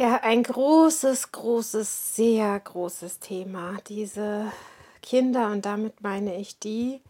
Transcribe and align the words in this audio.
Ja, 0.00 0.20
ein 0.22 0.44
großes, 0.44 1.32
großes, 1.32 2.14
sehr 2.14 2.60
großes 2.60 3.18
Thema. 3.18 3.78
Diese 3.88 4.52
Kinder, 5.02 5.50
und 5.50 5.66
damit 5.66 6.02
meine 6.02 6.36
ich 6.36 6.60
die, 6.60 7.00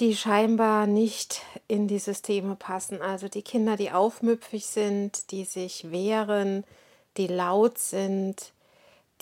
die 0.00 0.14
scheinbar 0.14 0.86
nicht 0.86 1.40
in 1.66 1.88
die 1.88 1.98
Systeme 1.98 2.56
passen. 2.56 3.00
Also 3.00 3.28
die 3.28 3.40
Kinder, 3.40 3.78
die 3.78 3.90
aufmüpfig 3.90 4.66
sind, 4.66 5.30
die 5.30 5.46
sich 5.46 5.90
wehren, 5.90 6.64
die 7.16 7.26
laut 7.26 7.78
sind, 7.78 8.52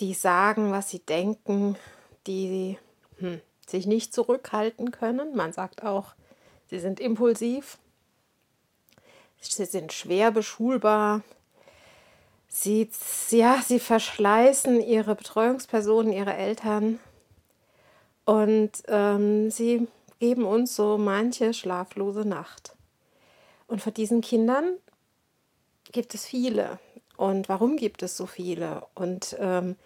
die 0.00 0.12
sagen, 0.12 0.72
was 0.72 0.90
sie 0.90 0.98
denken, 0.98 1.76
die 2.26 2.78
hm, 3.18 3.40
sich 3.64 3.86
nicht 3.86 4.12
zurückhalten 4.12 4.90
können. 4.90 5.36
Man 5.36 5.52
sagt 5.52 5.84
auch, 5.84 6.14
sie 6.68 6.80
sind 6.80 6.98
impulsiv, 6.98 7.78
sie 9.40 9.66
sind 9.66 9.92
schwer 9.92 10.32
beschulbar, 10.32 11.22
Sie, 12.54 12.90
ja, 13.30 13.62
sie 13.66 13.80
verschleißen 13.80 14.82
ihre 14.82 15.14
Betreuungspersonen, 15.14 16.12
ihre 16.12 16.34
Eltern 16.34 16.98
und 18.26 18.72
ähm, 18.88 19.50
sie 19.50 19.88
geben 20.20 20.44
uns 20.44 20.76
so 20.76 20.98
manche 20.98 21.54
schlaflose 21.54 22.26
Nacht. 22.26 22.76
Und 23.68 23.80
von 23.80 23.94
diesen 23.94 24.20
Kindern 24.20 24.76
gibt 25.92 26.14
es 26.14 26.26
viele. 26.26 26.78
Und 27.16 27.48
warum 27.48 27.76
gibt 27.76 28.02
es 28.02 28.18
so 28.18 28.26
viele? 28.26 28.86
Und 28.94 29.34
ähm, 29.40 29.76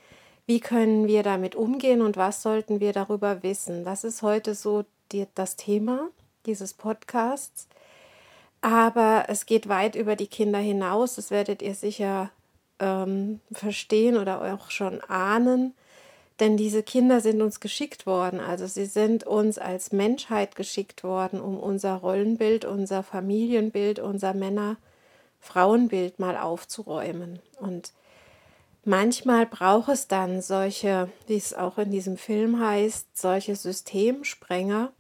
wie 0.47 0.59
können 0.59 1.07
wir 1.07 1.23
damit 1.23 1.55
umgehen 1.55 2.03
und 2.03 2.17
was 2.17 2.43
sollten 2.43 2.81
wir 2.81 2.93
darüber 2.93 3.45
wissen? 3.45 3.85
Das 3.85 4.03
ist 4.03 4.23
heute 4.23 4.57
so 4.57 4.85
die, 5.13 5.29
das 5.37 5.55
Thema 5.55 6.09
dieses 6.47 6.75
Podcasts. 6.75 7.69
Aber 8.61 9.27
es 9.29 9.47
geht 9.47 9.69
weit 9.69 9.95
über 9.95 10.17
die 10.17 10.27
Kinder 10.27 10.59
hinaus. 10.59 11.15
Das 11.15 11.31
werdet 11.31 11.63
ihr 11.63 11.77
sicher 11.77 12.31
ähm, 12.79 13.41
verstehen 13.53 14.17
oder 14.17 14.55
auch 14.55 14.71
schon 14.71 15.01
ahnen, 15.03 15.75
denn 16.41 16.57
diese 16.57 16.83
Kinder 16.83 17.21
sind 17.21 17.41
uns 17.41 17.61
geschickt 17.61 18.07
worden. 18.07 18.41
Also 18.41 18.67
sie 18.67 18.85
sind 18.85 19.25
uns 19.25 19.59
als 19.59 19.93
Menschheit 19.93 20.55
geschickt 20.55 21.03
worden, 21.03 21.41
um 21.41 21.59
unser 21.59 21.95
Rollenbild, 21.95 22.65
unser 22.65 23.03
Familienbild, 23.03 23.99
unser 23.99 24.35
Männer-Frauenbild 24.35 26.19
mal 26.19 26.37
aufzuräumen. 26.37 27.41
Und 27.59 27.93
manchmal 28.85 29.47
braucht 29.47 29.89
es 29.89 30.09
dann 30.09 30.43
solche, 30.43 31.09
wie 31.27 31.37
es 31.37 31.55
auch 31.55 31.79
in 31.79 31.91
diesem 31.91 32.19
Film 32.19 32.61
heißt, 32.61 33.17
solche 33.17 33.57
Systemsprenger, 33.57 34.93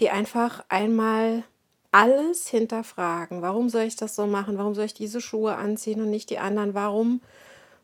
die 0.00 0.10
einfach 0.10 0.64
einmal 0.68 1.44
alles 1.92 2.48
hinterfragen. 2.48 3.42
Warum 3.42 3.68
soll 3.68 3.82
ich 3.82 3.96
das 3.96 4.14
so 4.14 4.26
machen? 4.26 4.58
Warum 4.58 4.74
soll 4.74 4.84
ich 4.84 4.94
diese 4.94 5.20
Schuhe 5.20 5.54
anziehen 5.54 6.00
und 6.00 6.10
nicht 6.10 6.30
die 6.30 6.38
anderen? 6.38 6.74
Warum 6.74 7.20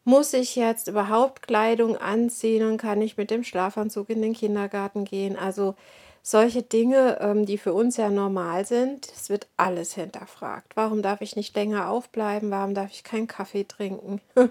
muss 0.04 0.34
ich 0.34 0.56
jetzt 0.56 0.88
überhaupt 0.88 1.42
Kleidung 1.42 1.96
anziehen 1.96 2.66
und 2.66 2.76
kann 2.76 3.00
ich 3.00 3.16
mit 3.16 3.30
dem 3.30 3.44
Schlafanzug 3.44 4.10
in 4.10 4.20
den 4.20 4.34
Kindergarten 4.34 5.04
gehen? 5.04 5.36
Also 5.36 5.74
solche 6.22 6.62
Dinge, 6.62 7.18
ähm, 7.20 7.46
die 7.46 7.58
für 7.58 7.72
uns 7.72 7.96
ja 7.96 8.10
normal 8.10 8.66
sind, 8.66 9.08
es 9.14 9.30
wird 9.30 9.46
alles 9.56 9.94
hinterfragt. 9.94 10.76
Warum 10.76 11.02
darf 11.02 11.20
ich 11.22 11.36
nicht 11.36 11.56
länger 11.56 11.88
aufbleiben? 11.88 12.50
Warum 12.50 12.74
darf 12.74 12.90
ich 12.90 13.04
keinen 13.04 13.26
Kaffee 13.26 13.64
trinken? 13.64 14.20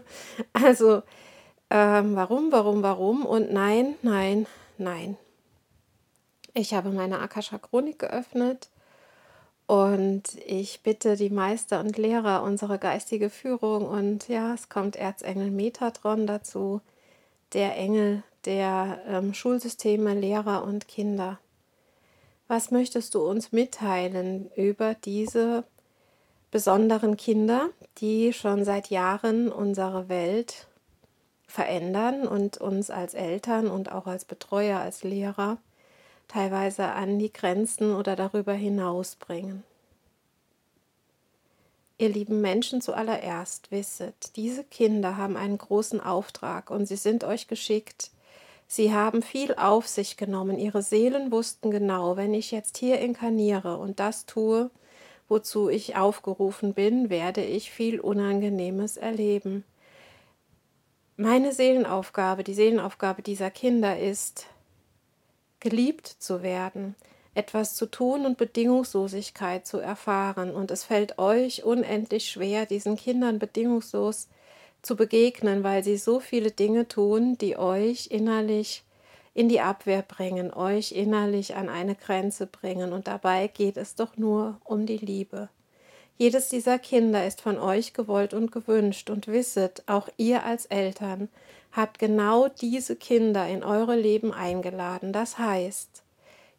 also 0.54 1.04
ähm, 1.70 2.16
warum, 2.16 2.52
warum, 2.52 2.84
warum? 2.84 3.26
Und 3.26 3.52
nein, 3.52 3.96
nein, 4.02 4.48
nein. 4.78 5.18
Ich 6.56 6.74
habe 6.74 6.90
meine 6.90 7.20
Akasha 7.20 7.58
Chronik 7.58 8.00
geöffnet 8.00 8.70
und 9.68 10.24
ich 10.46 10.82
bitte 10.82 11.16
die 11.16 11.30
Meister 11.30 11.80
und 11.80 11.98
Lehrer, 11.98 12.44
unsere 12.44 12.80
geistige 12.80 13.30
Führung 13.30 13.88
und 13.88 14.28
ja, 14.28 14.54
es 14.54 14.70
kommt 14.70 14.96
Erzengel 14.96 15.52
Metatron 15.52 16.28
dazu, 16.28 16.82
der 17.54 17.78
Engel 17.78 18.24
der 18.46 19.02
ähm, 19.08 19.34
Schulsysteme, 19.34 20.14
Lehrer 20.14 20.64
und 20.64 20.88
Kinder. 20.88 21.40
Was 22.48 22.72
möchtest 22.72 23.16
du 23.16 23.22
uns 23.22 23.52
mitteilen 23.52 24.52
über 24.56 24.96
diese 24.96 25.64
besonderen 26.52 27.18
Kinder, 27.18 27.70
die 28.00 28.34
schon 28.34 28.66
seit 28.66 28.90
Jahren 28.90 29.52
unsere 29.52 30.10
Welt 30.10 30.68
verändern 31.48 32.28
und 32.28 32.58
uns 32.58 32.90
als 32.90 33.14
Eltern 33.14 33.68
und 33.68 33.92
auch 33.92 34.08
als 34.08 34.26
Betreuer, 34.26 34.80
als 34.80 35.04
Lehrer 35.04 35.58
teilweise 36.28 36.86
an 36.88 37.20
die 37.20 37.32
Grenzen 37.32 37.94
oder 37.94 38.16
darüber 38.16 38.54
hinaus 38.54 39.16
bringen. 39.16 39.64
Ihr 41.98 42.10
lieben 42.10 42.42
Menschen 42.42 42.82
zuallererst, 42.82 43.72
wisset, 43.72 44.36
diese 44.36 44.64
Kinder 44.64 45.16
haben 45.16 45.38
einen 45.38 45.58
großen 45.58 46.02
Auftrag 46.02 46.70
und 46.70 46.88
sie 46.88 46.96
sind 46.96 47.24
euch 47.24 47.48
geschickt. 47.48 48.12
Sie 48.68 48.92
haben 48.92 49.22
viel 49.22 49.54
auf 49.56 49.88
sich 49.88 50.18
genommen, 50.18 50.58
ihre 50.58 50.82
Seelen 50.82 51.32
wussten 51.32 51.70
genau, 51.70 52.18
wenn 52.18 52.34
ich 52.34 52.52
jetzt 52.52 52.78
hier 52.78 53.00
inkarniere 53.00 53.78
und 53.78 54.00
das 54.00 54.26
tue, 54.26 54.72
wozu 55.30 55.70
ich 55.70 55.96
aufgerufen 55.96 56.74
bin, 56.74 57.10
werde 57.10 57.44
ich 57.44 57.72
viel 57.72 58.00
Unangenehmes 58.00 58.98
erleben. 58.98 59.64
Meine 61.16 61.54
Seelenaufgabe, 61.54 62.44
die 62.44 62.56
Seelenaufgabe 62.56 63.22
dieser 63.22 63.52
Kinder 63.52 64.00
ist, 64.00 64.48
geliebt 65.64 66.08
zu 66.08 66.44
werden, 66.44 66.96
etwas 67.36 67.76
zu 67.76 67.86
tun 67.86 68.26
und 68.26 68.38
Bedingungslosigkeit 68.38 69.66
zu 69.66 69.80
erfahren. 69.80 70.52
Und 70.52 70.70
es 70.70 70.84
fällt 70.84 71.18
euch 71.18 71.64
unendlich 71.64 72.30
schwer, 72.30 72.66
diesen 72.66 72.98
Kindern 72.98 73.40
bedingungslos 73.40 74.28
zu 74.82 74.98
begegnen, 74.98 75.64
weil 75.64 75.84
sie 75.84 75.98
so 75.98 76.20
viele 76.20 76.52
Dinge 76.52 76.88
tun, 76.88 77.38
die 77.38 77.58
euch 77.58 78.08
innerlich 78.12 78.84
in 79.34 79.48
die 79.50 79.62
Abwehr 79.62 80.04
bringen, 80.04 80.54
euch 80.54 80.92
innerlich 80.92 81.56
an 81.56 81.70
eine 81.70 81.96
Grenze 81.96 82.46
bringen. 82.46 82.92
Und 82.92 83.08
dabei 83.08 83.48
geht 83.48 83.78
es 83.78 83.96
doch 83.96 84.18
nur 84.18 84.60
um 84.66 84.86
die 84.86 84.98
Liebe. 84.98 85.50
Jedes 86.18 86.50
dieser 86.50 86.78
Kinder 86.78 87.26
ist 87.26 87.42
von 87.42 87.58
euch 87.58 87.94
gewollt 87.94 88.34
und 88.34 88.52
gewünscht 88.52 89.10
und 89.10 89.28
wisset, 89.28 89.82
auch 89.88 90.10
ihr 90.18 90.44
als 90.44 90.66
Eltern 90.68 91.30
habt 91.74 92.00
genau 92.00 92.48
diese 92.48 92.96
Kinder 92.96 93.48
in 93.48 93.64
eure 93.64 93.96
Leben 93.96 94.32
eingeladen. 94.32 95.12
Das 95.12 95.38
heißt, 95.38 96.04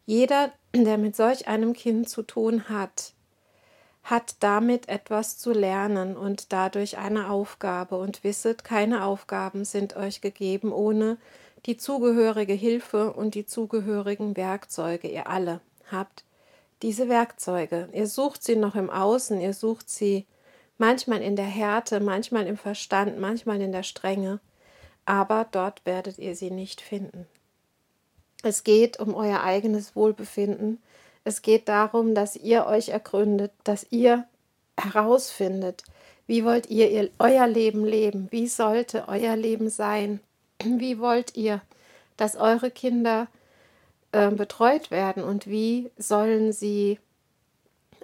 jeder, 0.05 0.51
der 0.75 0.97
mit 0.97 1.15
solch 1.15 1.47
einem 1.47 1.73
Kind 1.73 2.07
zu 2.09 2.21
tun 2.21 2.69
hat, 2.69 3.13
hat 4.03 4.35
damit 4.41 4.87
etwas 4.87 5.39
zu 5.39 5.51
lernen 5.51 6.15
und 6.15 6.53
dadurch 6.53 6.99
eine 6.99 7.31
Aufgabe. 7.31 7.97
Und 7.97 8.23
wisset, 8.23 8.63
keine 8.63 9.03
Aufgaben 9.03 9.65
sind 9.65 9.95
euch 9.95 10.21
gegeben 10.21 10.71
ohne 10.71 11.17
die 11.65 11.77
zugehörige 11.77 12.53
Hilfe 12.53 13.13
und 13.13 13.33
die 13.33 13.47
zugehörigen 13.47 14.37
Werkzeuge. 14.37 15.07
Ihr 15.07 15.27
alle 15.27 15.59
habt 15.91 16.23
diese 16.83 17.09
Werkzeuge. 17.09 17.89
Ihr 17.93 18.05
sucht 18.05 18.43
sie 18.43 18.55
noch 18.55 18.75
im 18.75 18.91
Außen, 18.91 19.41
ihr 19.41 19.53
sucht 19.53 19.89
sie 19.89 20.27
manchmal 20.77 21.23
in 21.23 21.35
der 21.35 21.45
Härte, 21.45 21.99
manchmal 21.99 22.45
im 22.45 22.57
Verstand, 22.57 23.17
manchmal 23.19 23.59
in 23.61 23.71
der 23.71 23.83
Strenge. 23.83 24.39
Aber 25.05 25.47
dort 25.51 25.85
werdet 25.85 26.17
ihr 26.17 26.35
sie 26.35 26.51
nicht 26.51 26.81
finden. 26.81 27.27
Es 28.43 28.63
geht 28.63 28.99
um 28.99 29.15
euer 29.15 29.43
eigenes 29.43 29.95
Wohlbefinden. 29.95 30.81
Es 31.23 31.41
geht 31.41 31.67
darum, 31.67 32.13
dass 32.13 32.35
ihr 32.35 32.65
euch 32.67 32.89
ergründet, 32.89 33.51
dass 33.63 33.87
ihr 33.89 34.25
herausfindet, 34.77 35.83
wie 36.27 36.43
wollt 36.43 36.69
ihr, 36.69 36.91
ihr 36.91 37.09
euer 37.19 37.47
Leben 37.47 37.85
leben, 37.85 38.27
wie 38.31 38.47
sollte 38.47 39.07
euer 39.07 39.35
Leben 39.35 39.69
sein, 39.69 40.19
wie 40.63 40.99
wollt 40.99 41.35
ihr, 41.35 41.61
dass 42.17 42.35
eure 42.35 42.71
Kinder 42.71 43.27
äh, 44.11 44.29
betreut 44.31 44.91
werden 44.91 45.23
und 45.23 45.47
wie 45.47 45.89
sollen 45.97 46.51
sie 46.51 46.99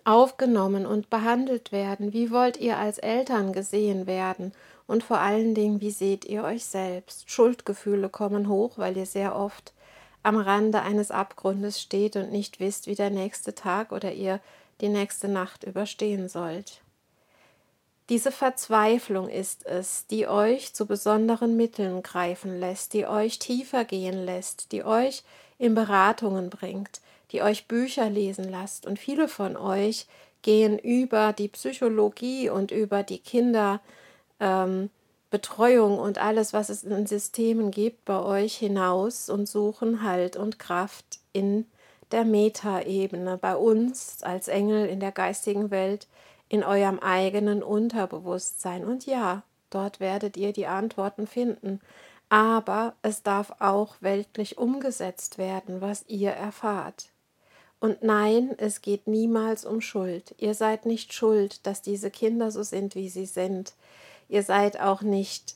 aufgenommen 0.04 0.86
und 0.86 1.10
behandelt 1.10 1.72
werden? 1.72 2.14
Wie 2.14 2.32
wollt 2.32 2.58
ihr 2.58 2.78
als 2.78 2.98
Eltern 2.98 3.54
gesehen 3.54 4.08
werden? 4.08 4.54
Und 4.88 5.04
vor 5.04 5.20
allen 5.20 5.56
Dingen, 5.56 5.82
wie 5.82 5.92
seht 5.92 6.26
ihr 6.26 6.44
euch 6.44 6.66
selbst? 6.66 7.30
Schuldgefühle 7.30 8.10
kommen 8.10 8.50
hoch, 8.50 8.78
weil 8.78 8.98
ihr 8.98 9.06
sehr 9.06 9.36
oft 9.36 9.74
am 10.24 10.38
Rande 10.38 10.82
eines 10.82 11.12
Abgrundes 11.12 11.82
steht 11.82 12.16
und 12.16 12.32
nicht 12.32 12.60
wisst, 12.60 12.88
wie 12.88 12.96
der 12.96 13.10
nächste 13.10 13.56
Tag 13.56 13.92
oder 13.92 14.12
ihr 14.12 14.40
die 14.82 14.90
nächste 14.90 15.28
Nacht 15.28 15.64
überstehen 15.64 16.30
sollt. 16.30 16.82
Diese 18.10 18.32
Verzweiflung 18.32 19.30
ist 19.30 19.66
es, 19.66 20.06
die 20.08 20.28
euch 20.28 20.74
zu 20.74 20.86
besonderen 20.86 21.56
Mitteln 21.56 22.04
greifen 22.04 22.60
lässt, 22.60 22.94
die 22.94 23.08
euch 23.08 23.40
tiefer 23.40 23.86
gehen 23.86 24.26
lässt, 24.26 24.74
die 24.74 24.84
euch 24.84 25.24
in 25.58 25.76
Beratungen 25.76 26.50
bringt, 26.50 27.00
die 27.32 27.42
euch 27.42 27.68
Bücher 27.68 28.10
lesen 28.10 28.50
lasst. 28.50 28.86
Und 28.86 29.00
viele 29.00 29.30
von 29.30 29.56
euch 29.56 30.08
gehen 30.42 30.78
über 30.78 31.32
die 31.32 31.48
Psychologie 31.48 32.50
und 32.50 32.72
über 32.72 33.04
die 33.04 33.20
Kinderbetreuung 33.20 34.01
ähm, 34.42 34.90
und 35.32 36.18
alles, 36.18 36.52
was 36.52 36.68
es 36.68 36.84
in 36.84 37.08
Systemen 37.08 37.72
gibt, 37.72 38.04
bei 38.04 38.22
euch 38.22 38.58
hinaus 38.58 39.30
und 39.30 39.48
suchen 39.48 40.04
Halt 40.04 40.36
und 40.36 40.60
Kraft 40.60 41.20
in 41.32 41.66
der 42.12 42.26
Metaebene, 42.26 43.38
bei 43.38 43.56
uns 43.56 44.22
als 44.24 44.50
Engel 44.50 44.88
in 44.88 45.00
der 45.00 45.14
geistigen 45.14 45.72
Welt, 45.72 46.08
in 46.50 46.66
eurem 46.66 47.00
eigenen 47.00 47.64
Unterbewusstsein. 47.64 48.84
Und 48.84 49.06
ja, 49.06 49.44
dort 49.70 50.02
werdet 50.02 50.36
ihr 50.36 50.52
die 50.52 50.68
Antworten 50.68 51.28
finden. 51.28 51.80
Aber 52.28 52.96
es 53.02 53.24
darf 53.24 53.54
auch 53.60 53.96
weltlich 54.02 54.58
umgesetzt 54.58 55.38
werden, 55.38 55.80
was 55.82 56.04
ihr 56.08 56.32
erfahrt. 56.32 57.10
Und 57.80 58.04
nein, 58.04 58.54
es 58.58 58.82
geht 58.82 59.08
niemals 59.08 59.66
um 59.66 59.82
Schuld. 59.82 60.36
Ihr 60.38 60.54
seid 60.54 60.86
nicht 60.86 61.14
schuld, 61.14 61.66
dass 61.66 61.82
diese 61.82 62.12
Kinder 62.12 62.52
so 62.52 62.64
sind, 62.64 62.96
wie 62.96 63.10
sie 63.10 63.26
sind. 63.26 63.74
Ihr 64.32 64.44
seid 64.44 64.80
auch 64.80 65.02
nicht 65.02 65.56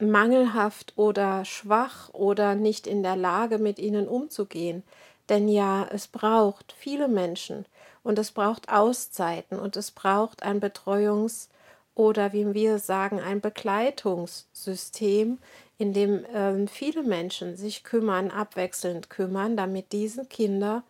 mangelhaft 0.00 0.94
oder 0.96 1.44
schwach 1.44 2.12
oder 2.12 2.56
nicht 2.56 2.88
in 2.88 3.04
der 3.04 3.14
Lage, 3.14 3.58
mit 3.58 3.78
ihnen 3.78 4.08
umzugehen. 4.08 4.82
Denn 5.28 5.46
ja, 5.46 5.86
es 5.92 6.08
braucht 6.08 6.74
viele 6.76 7.06
Menschen 7.06 7.64
und 8.02 8.18
es 8.18 8.32
braucht 8.32 8.70
Auszeiten 8.70 9.60
und 9.60 9.76
es 9.76 9.92
braucht 9.92 10.42
ein 10.42 10.60
Betreuungs- 10.60 11.48
oder 11.94 12.32
wie 12.32 12.54
wir 12.54 12.80
sagen, 12.80 13.20
ein 13.20 13.40
Begleitungssystem, 13.40 15.38
in 15.78 15.92
dem 15.92 16.24
äh, 16.24 16.66
viele 16.66 17.04
Menschen 17.04 17.56
sich 17.56 17.84
kümmern, 17.84 18.32
abwechselnd 18.32 19.10
kümmern, 19.10 19.56
damit 19.56 19.92
diese 19.92 20.24
Kinder 20.24 20.82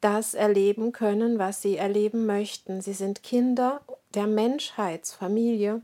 das 0.00 0.32
erleben 0.32 0.92
können, 0.92 1.38
was 1.38 1.60
sie 1.60 1.76
erleben 1.76 2.24
möchten. 2.24 2.80
Sie 2.80 2.94
sind 2.94 3.22
Kinder 3.22 3.82
der 4.14 4.26
Menschheitsfamilie 4.26 5.82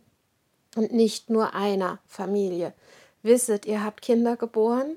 und 0.77 0.93
nicht 0.93 1.31
nur 1.31 1.55
einer 1.55 1.99
Familie. 2.07 2.73
Wisset, 3.23 3.67
ihr 3.67 3.85
habt 3.85 4.03
Kinder 4.03 4.37
geboren, 4.37 4.97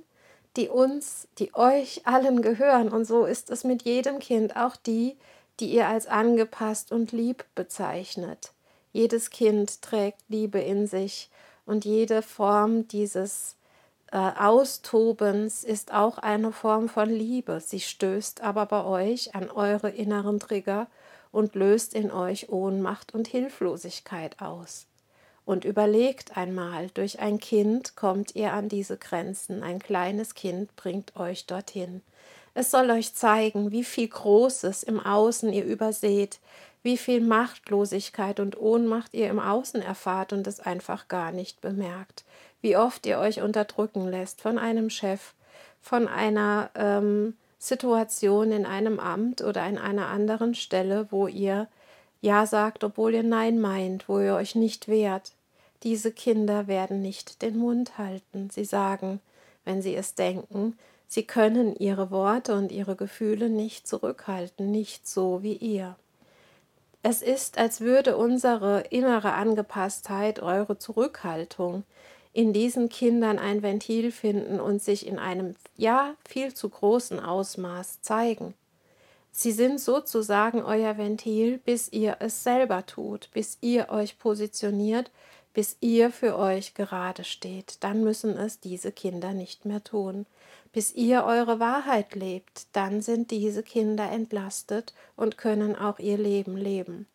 die 0.55 0.69
uns, 0.69 1.27
die 1.39 1.53
euch 1.55 2.05
allen 2.05 2.41
gehören. 2.41 2.89
Und 2.89 3.05
so 3.05 3.25
ist 3.25 3.49
es 3.49 3.63
mit 3.63 3.83
jedem 3.83 4.19
Kind, 4.19 4.55
auch 4.55 4.75
die, 4.75 5.17
die 5.59 5.71
ihr 5.71 5.87
als 5.87 6.07
angepasst 6.07 6.91
und 6.91 7.11
lieb 7.11 7.45
bezeichnet. 7.55 8.51
Jedes 8.91 9.29
Kind 9.29 9.81
trägt 9.81 10.21
Liebe 10.27 10.59
in 10.59 10.87
sich 10.87 11.29
und 11.65 11.85
jede 11.85 12.21
Form 12.21 12.87
dieses 12.87 13.55
äh, 14.11 14.17
Austobens 14.17 15.63
ist 15.63 15.91
auch 15.91 16.19
eine 16.19 16.51
Form 16.51 16.87
von 16.89 17.09
Liebe. 17.09 17.59
Sie 17.59 17.79
stößt 17.79 18.41
aber 18.41 18.67
bei 18.67 18.83
euch 18.85 19.33
an 19.33 19.49
eure 19.49 19.89
inneren 19.89 20.39
Trigger 20.39 20.87
und 21.31 21.55
löst 21.55 21.95
in 21.95 22.11
euch 22.11 22.49
Ohnmacht 22.49 23.15
und 23.15 23.27
Hilflosigkeit 23.27 24.39
aus. 24.39 24.85
Und 25.45 25.65
überlegt 25.65 26.37
einmal, 26.37 26.87
durch 26.93 27.19
ein 27.19 27.39
Kind 27.39 27.95
kommt 27.95 28.35
ihr 28.35 28.53
an 28.53 28.69
diese 28.69 28.97
Grenzen, 28.97 29.61
ein 29.61 29.79
kleines 29.79 30.35
Kind 30.35 30.73
bringt 30.75 31.17
euch 31.17 31.45
dorthin. 31.45 32.01
Es 32.53 32.71
soll 32.71 32.89
euch 32.91 33.13
zeigen, 33.13 33.71
wie 33.71 33.83
viel 33.83 34.07
Großes 34.07 34.83
im 34.83 34.99
Außen 34.99 35.51
ihr 35.51 35.65
überseht, 35.65 36.39
wie 36.83 36.97
viel 36.97 37.21
Machtlosigkeit 37.21 38.39
und 38.39 38.57
Ohnmacht 38.59 39.13
ihr 39.13 39.29
im 39.29 39.39
Außen 39.39 39.81
erfahrt 39.81 40.33
und 40.33 40.45
es 40.47 40.59
einfach 40.59 41.07
gar 41.07 41.31
nicht 41.31 41.61
bemerkt, 41.61 42.23
wie 42.61 42.77
oft 42.77 43.05
ihr 43.05 43.19
euch 43.19 43.41
unterdrücken 43.41 44.07
lässt 44.07 44.41
von 44.41 44.57
einem 44.57 44.89
Chef, 44.89 45.33
von 45.81 46.07
einer 46.07 46.69
ähm, 46.75 47.35
Situation 47.57 48.51
in 48.51 48.65
einem 48.65 48.99
Amt 48.99 49.41
oder 49.41 49.65
in 49.67 49.77
einer 49.77 50.07
anderen 50.07 50.53
Stelle, 50.53 51.07
wo 51.09 51.27
ihr 51.27 51.67
Ja 52.23 52.45
sagt, 52.45 52.85
obwohl 52.85 53.15
ihr 53.15 53.23
Nein 53.23 53.59
meint, 53.59 54.07
wo 54.07 54.17
ihr 54.17 54.35
euch 54.35 54.55
nicht 54.55 54.87
wehrt. 54.87 55.33
Diese 55.83 56.09
Kinder 56.09 56.67
werden 56.67 57.01
nicht 57.01 57.41
den 57.41 57.57
Mund 57.57 57.97
halten. 57.97 58.49
Sie 58.49 58.63
sagen, 58.63 59.19
wenn 59.65 59.81
sie 59.81 59.93
es 59.93 60.15
denken, 60.15 60.77
sie 61.05 61.23
können 61.23 61.75
ihre 61.75 62.11
Worte 62.11 62.55
und 62.55 62.71
ihre 62.71 62.95
Gefühle 62.95 63.49
nicht 63.49 63.89
zurückhalten, 63.89 64.71
nicht 64.71 65.05
so 65.05 65.43
wie 65.43 65.55
ihr. 65.57 65.97
Es 67.01 67.21
ist, 67.21 67.57
als 67.57 67.81
würde 67.81 68.15
unsere 68.15 68.85
innere 68.89 69.33
Angepasstheit, 69.33 70.41
eure 70.41 70.77
Zurückhaltung 70.77 71.83
in 72.31 72.53
diesen 72.53 72.87
Kindern 72.87 73.37
ein 73.37 73.61
Ventil 73.61 74.13
finden 74.13 74.61
und 74.61 74.81
sich 74.81 75.05
in 75.07 75.19
einem 75.19 75.55
ja 75.75 76.15
viel 76.25 76.53
zu 76.53 76.69
großen 76.69 77.19
Ausmaß 77.19 77.99
zeigen. 78.01 78.53
Sie 79.33 79.51
sind 79.51 79.81
sozusagen 79.81 80.61
euer 80.61 80.97
Ventil, 80.97 81.57
bis 81.57 81.91
ihr 81.91 82.17
es 82.19 82.43
selber 82.43 82.85
tut, 82.85 83.29
bis 83.33 83.57
ihr 83.59 83.89
euch 83.89 84.17
positioniert, 84.17 85.11
bis 85.53 85.75
ihr 85.81 86.11
für 86.11 86.37
euch 86.37 86.75
gerade 86.75 87.25
steht. 87.25 87.83
Dann 87.83 88.03
müssen 88.03 88.37
es 88.37 88.61
diese 88.61 88.93
Kinder 88.93 89.33
nicht 89.33 89.65
mehr 89.65 89.83
tun 89.83 90.25
bis 90.73 90.91
ihr 90.95 91.23
eure 91.23 91.59
Wahrheit 91.59 92.15
lebt, 92.15 92.65
dann 92.73 93.01
sind 93.01 93.31
diese 93.31 93.63
Kinder 93.63 94.11
entlastet 94.11 94.93
und 95.15 95.37
können 95.37 95.75
auch 95.77 95.99
ihr 95.99 96.17
Leben 96.17 96.57
leben. 96.57 97.07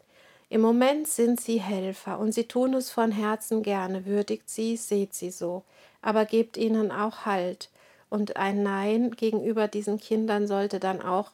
Im 0.48 0.62
Moment 0.62 1.08
sind 1.08 1.40
sie 1.40 1.60
Helfer 1.60 2.18
und 2.20 2.32
sie 2.32 2.44
tun 2.44 2.72
es 2.72 2.90
von 2.90 3.10
Herzen 3.12 3.62
gerne, 3.62 4.06
würdigt 4.06 4.48
sie, 4.48 4.76
seht 4.76 5.12
sie 5.12 5.30
so, 5.30 5.64
aber 6.00 6.24
gebt 6.24 6.56
ihnen 6.56 6.90
auch 6.90 7.26
Halt. 7.26 7.68
Und 8.08 8.36
ein 8.36 8.62
Nein 8.62 9.10
gegenüber 9.10 9.68
diesen 9.68 9.98
Kindern 9.98 10.46
sollte 10.46 10.80
dann 10.80 11.02
auch 11.02 11.32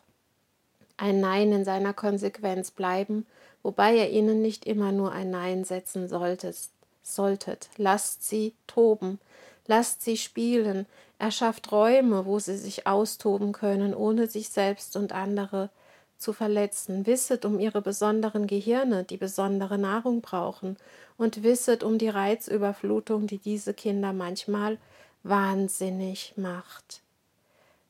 ein 0.97 1.21
Nein 1.21 1.53
in 1.53 1.65
seiner 1.65 1.93
Konsequenz 1.93 2.71
bleiben, 2.71 3.27
wobei 3.63 3.97
ihr 3.97 4.11
ihnen 4.11 4.43
nicht 4.43 4.65
immer 4.65 4.93
nur 4.93 5.13
ein 5.13 5.31
Nein 5.31 5.65
setzen 5.65 6.09
solltet. 6.09 6.57
solltet. 7.03 7.69
Lasst 7.77 8.27
sie 8.27 8.55
toben, 8.67 9.19
lasst 9.67 10.03
sie 10.03 10.17
spielen, 10.17 10.87
erschafft 11.19 11.71
Räume, 11.73 12.27
wo 12.27 12.39
sie 12.39 12.57
sich 12.57 12.87
austoben 12.87 13.53
können, 13.53 13.95
ohne 13.95 14.27
sich 14.27 14.49
selbst 14.49 14.97
und 14.97 15.13
andere 15.13 15.71
zu 16.19 16.33
verletzen. 16.33 17.07
Wisset 17.07 17.45
um 17.45 17.61
ihre 17.61 17.83
besonderen 17.83 18.47
Gehirne, 18.47 19.05
die 19.05 19.17
besondere 19.17 19.79
Nahrung 19.79 20.21
brauchen, 20.23 20.77
und 21.17 21.43
wisset 21.43 21.85
um 21.85 21.99
die 21.99 22.09
Reizüberflutung, 22.09 23.27
die 23.27 23.39
diese 23.39 23.75
Kinder 23.75 24.13
manchmal 24.13 24.79
wahnsinnig 25.23 26.35
macht. 26.37 27.04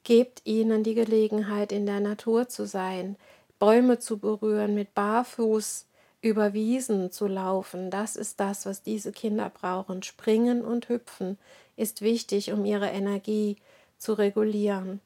Gebt 0.05 0.43
ihnen 0.45 0.85
die 0.85 0.95
Gelegenheit, 0.95 1.73
in 1.73 1.87
der 1.87 2.01
Natur 2.01 2.49
zu 2.49 2.67
sein, 2.67 3.17
Bäume 3.59 3.99
zu 3.99 4.19
berühren, 4.19 4.75
mit 4.75 4.95
Barfuß 4.95 5.87
über 6.21 6.53
Wiesen 6.53 7.11
zu 7.11 7.27
laufen. 7.27 7.91
Das 7.91 8.17
ist 8.17 8.41
das, 8.41 8.67
was 8.67 8.83
diese 8.83 9.13
Kinder 9.13 9.51
brauchen. 9.51 10.03
Springen 10.03 10.65
und 10.65 10.89
hüpfen, 10.89 11.39
ist 11.77 12.03
wichtig, 12.03 12.53
um 12.53 12.65
ihre 12.65 12.89
Energie 12.89 13.57
zu 13.99 14.15
regulieren. 14.15 15.01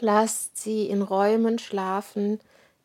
Lasst 0.00 0.56
sie 0.56 0.86
in 0.86 1.02
Räumen 1.02 1.58
schlafen, 1.58 2.40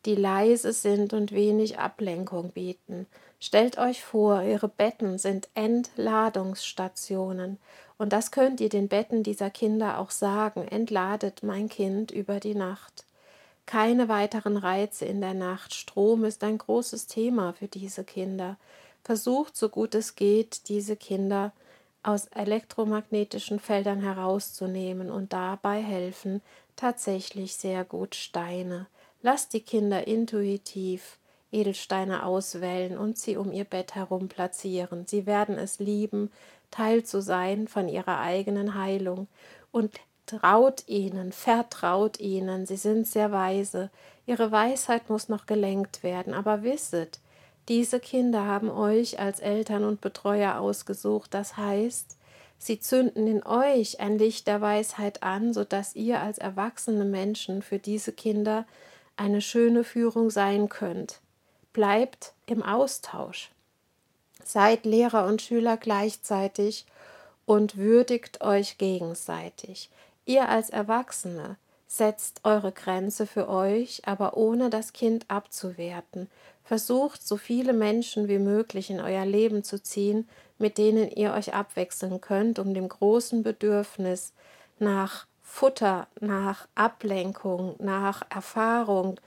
die 0.06 0.16
leise 0.16 0.74
sind 0.74 1.14
und 1.14 1.32
wenig 1.32 1.80
Ablenkung 1.80 2.52
bieten. 2.52 3.08
Stellt 3.40 3.78
euch 3.78 4.04
vor, 4.04 4.42
ihre 4.42 4.68
Betten 4.68 5.18
sind 5.18 5.48
Entladungsstationen. 5.54 7.60
Und 7.98 8.14
das 8.14 8.32
könnt 8.32 8.62
ihr 8.62 8.70
den 8.70 8.88
Betten 8.88 9.24
dieser 9.24 9.50
Kinder 9.50 9.98
auch 10.00 10.12
sagen. 10.12 10.68
Entladet 10.68 11.44
mein 11.44 11.68
Kind 11.68 12.12
über 12.12 12.40
die 12.40 12.56
Nacht. 12.56 13.06
Keine 13.66 14.08
weiteren 14.08 14.56
Reize 14.56 15.06
in 15.06 15.20
der 15.20 15.34
Nacht. 15.34 15.74
Strom 15.74 16.24
ist 16.24 16.44
ein 16.44 16.58
großes 16.58 17.08
Thema 17.08 17.54
für 17.54 17.68
diese 17.68 18.04
Kinder. 18.04 18.58
Versucht, 19.04 19.58
so 19.58 19.70
gut 19.70 19.96
es 19.96 20.16
geht, 20.16 20.70
diese 20.70 20.96
Kinder 20.96 21.52
aus 22.04 22.28
elektromagnetischen 22.28 23.60
Feldern 23.60 24.02
herauszunehmen 24.02 25.12
und 25.12 25.34
dabei 25.34 25.82
helfen 25.82 26.42
tatsächlich 26.76 27.56
sehr 27.56 27.84
gut 27.84 28.16
Steine. 28.16 28.88
Lasst 29.22 29.54
die 29.54 29.62
Kinder 29.62 30.08
intuitiv 30.08 31.18
Edelsteine 31.52 32.26
auswählen 32.26 32.98
und 32.98 33.18
sie 33.18 33.38
um 33.38 33.52
ihr 33.52 33.64
Bett 33.64 33.96
herum 33.96 34.28
platzieren. 34.28 35.06
Sie 35.08 35.26
werden 35.26 35.58
es 35.58 35.80
lieben, 35.80 36.32
Teil 36.72 37.04
zu 37.04 37.22
sein 37.22 37.68
von 37.68 37.88
ihrer 37.88 38.20
eigenen 38.20 38.76
Heilung 38.76 39.28
und 39.72 39.92
traut 40.26 40.84
ihnen, 40.88 41.32
vertraut 41.32 42.20
ihnen, 42.20 42.66
sie 42.66 42.78
sind 42.78 43.08
sehr 43.08 43.32
weise. 43.32 43.90
Ihre 44.26 44.52
Weisheit 44.52 45.10
muss 45.10 45.30
noch 45.30 45.46
gelenkt 45.46 46.04
werden, 46.04 46.34
aber 46.34 46.64
wisset, 46.64 47.20
diese 47.70 48.00
Kinder 48.00 48.46
haben 48.46 48.70
euch 48.70 49.20
als 49.20 49.40
Eltern 49.40 49.84
und 49.84 50.00
Betreuer 50.00 50.60
ausgesucht, 50.60 51.34
das 51.34 51.58
heißt, 51.58 52.18
sie 52.58 52.80
zünden 52.80 53.28
in 53.28 53.46
euch 53.46 54.00
ein 54.00 54.18
Licht 54.18 54.48
der 54.48 54.62
Weisheit 54.62 55.22
an, 55.22 55.54
sodass 55.54 55.96
ihr 55.96 56.22
als 56.22 56.38
erwachsene 56.38 57.04
Menschen 57.04 57.62
für 57.62 57.80
diese 57.80 58.14
Kinder 58.14 58.66
eine 59.18 59.42
schöne 59.42 59.84
Führung 59.84 60.30
sein 60.30 60.70
könnt. 60.70 61.20
Bleibt 61.74 62.34
im 62.46 62.64
Austausch. 62.64 63.52
Seid 64.48 64.86
Lehrer 64.86 65.26
und 65.26 65.42
Schüler 65.42 65.76
gleichzeitig 65.76 66.86
und 67.46 67.76
würdigt 67.76 68.40
euch 68.40 68.78
gegenseitig. 68.78 69.90
Ihr 70.26 70.48
als 70.48 70.70
Erwachsene 70.70 71.58
setzt 71.86 72.40
eure 72.46 72.72
Grenze 72.72 73.28
für 73.28 73.50
euch, 73.50 74.04
aber 74.06 74.38
ohne 74.38 74.70
das 74.70 74.94
Kind 74.94 75.26
abzuwerten. 75.30 76.30
Versucht, 76.64 77.28
so 77.28 77.36
viele 77.36 77.74
Menschen 77.74 78.30
wie 78.30 78.40
möglich 78.40 78.90
in 78.90 79.02
euer 79.02 79.26
Leben 79.26 79.66
zu 79.66 79.84
ziehen, 79.84 80.30
mit 80.58 80.78
denen 80.78 81.12
ihr 81.12 81.34
euch 81.34 81.54
abwechseln 81.54 82.22
könnt, 82.22 82.58
um 82.58 82.74
dem 82.74 82.88
großen 82.88 83.44
Bedürfnis 83.44 84.32
nach 84.80 85.28
Futter, 85.44 86.08
nach 86.22 86.70
Ablenkung, 86.74 87.76
nach 87.80 88.22
Erfahrung 88.30 89.20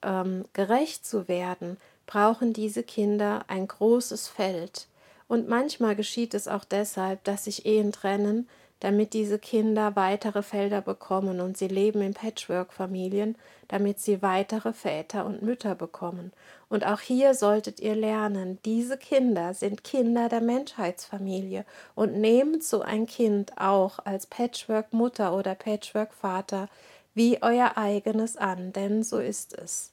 ähm, 0.00 0.46
gerecht 0.54 1.04
zu 1.04 1.28
werden, 1.28 1.76
brauchen 2.12 2.52
diese 2.52 2.82
Kinder 2.82 3.42
ein 3.48 3.66
großes 3.66 4.28
Feld. 4.28 4.86
Und 5.28 5.48
manchmal 5.48 5.96
geschieht 5.96 6.34
es 6.34 6.46
auch 6.46 6.62
deshalb, 6.62 7.24
dass 7.24 7.44
sich 7.44 7.64
Ehen 7.64 7.90
trennen, 7.90 8.50
damit 8.80 9.14
diese 9.14 9.38
Kinder 9.38 9.96
weitere 9.96 10.42
Felder 10.42 10.82
bekommen 10.82 11.40
und 11.40 11.56
sie 11.56 11.68
leben 11.68 12.02
in 12.02 12.12
Patchwork-Familien, 12.12 13.36
damit 13.68 13.98
sie 13.98 14.20
weitere 14.20 14.74
Väter 14.74 15.24
und 15.24 15.40
Mütter 15.40 15.74
bekommen. 15.74 16.32
Und 16.68 16.84
auch 16.84 17.00
hier 17.00 17.32
solltet 17.32 17.80
ihr 17.80 17.94
lernen, 17.94 18.58
diese 18.66 18.98
Kinder 18.98 19.54
sind 19.54 19.82
Kinder 19.82 20.28
der 20.28 20.42
Menschheitsfamilie 20.42 21.64
und 21.94 22.20
nehmt 22.20 22.62
so 22.62 22.82
ein 22.82 23.06
Kind 23.06 23.56
auch 23.56 24.00
als 24.04 24.26
Patchwork-Mutter 24.26 25.34
oder 25.34 25.54
Patchwork-Vater 25.54 26.68
wie 27.14 27.42
euer 27.42 27.78
eigenes 27.78 28.36
an, 28.36 28.74
denn 28.74 29.02
so 29.02 29.16
ist 29.16 29.56
es. 29.56 29.92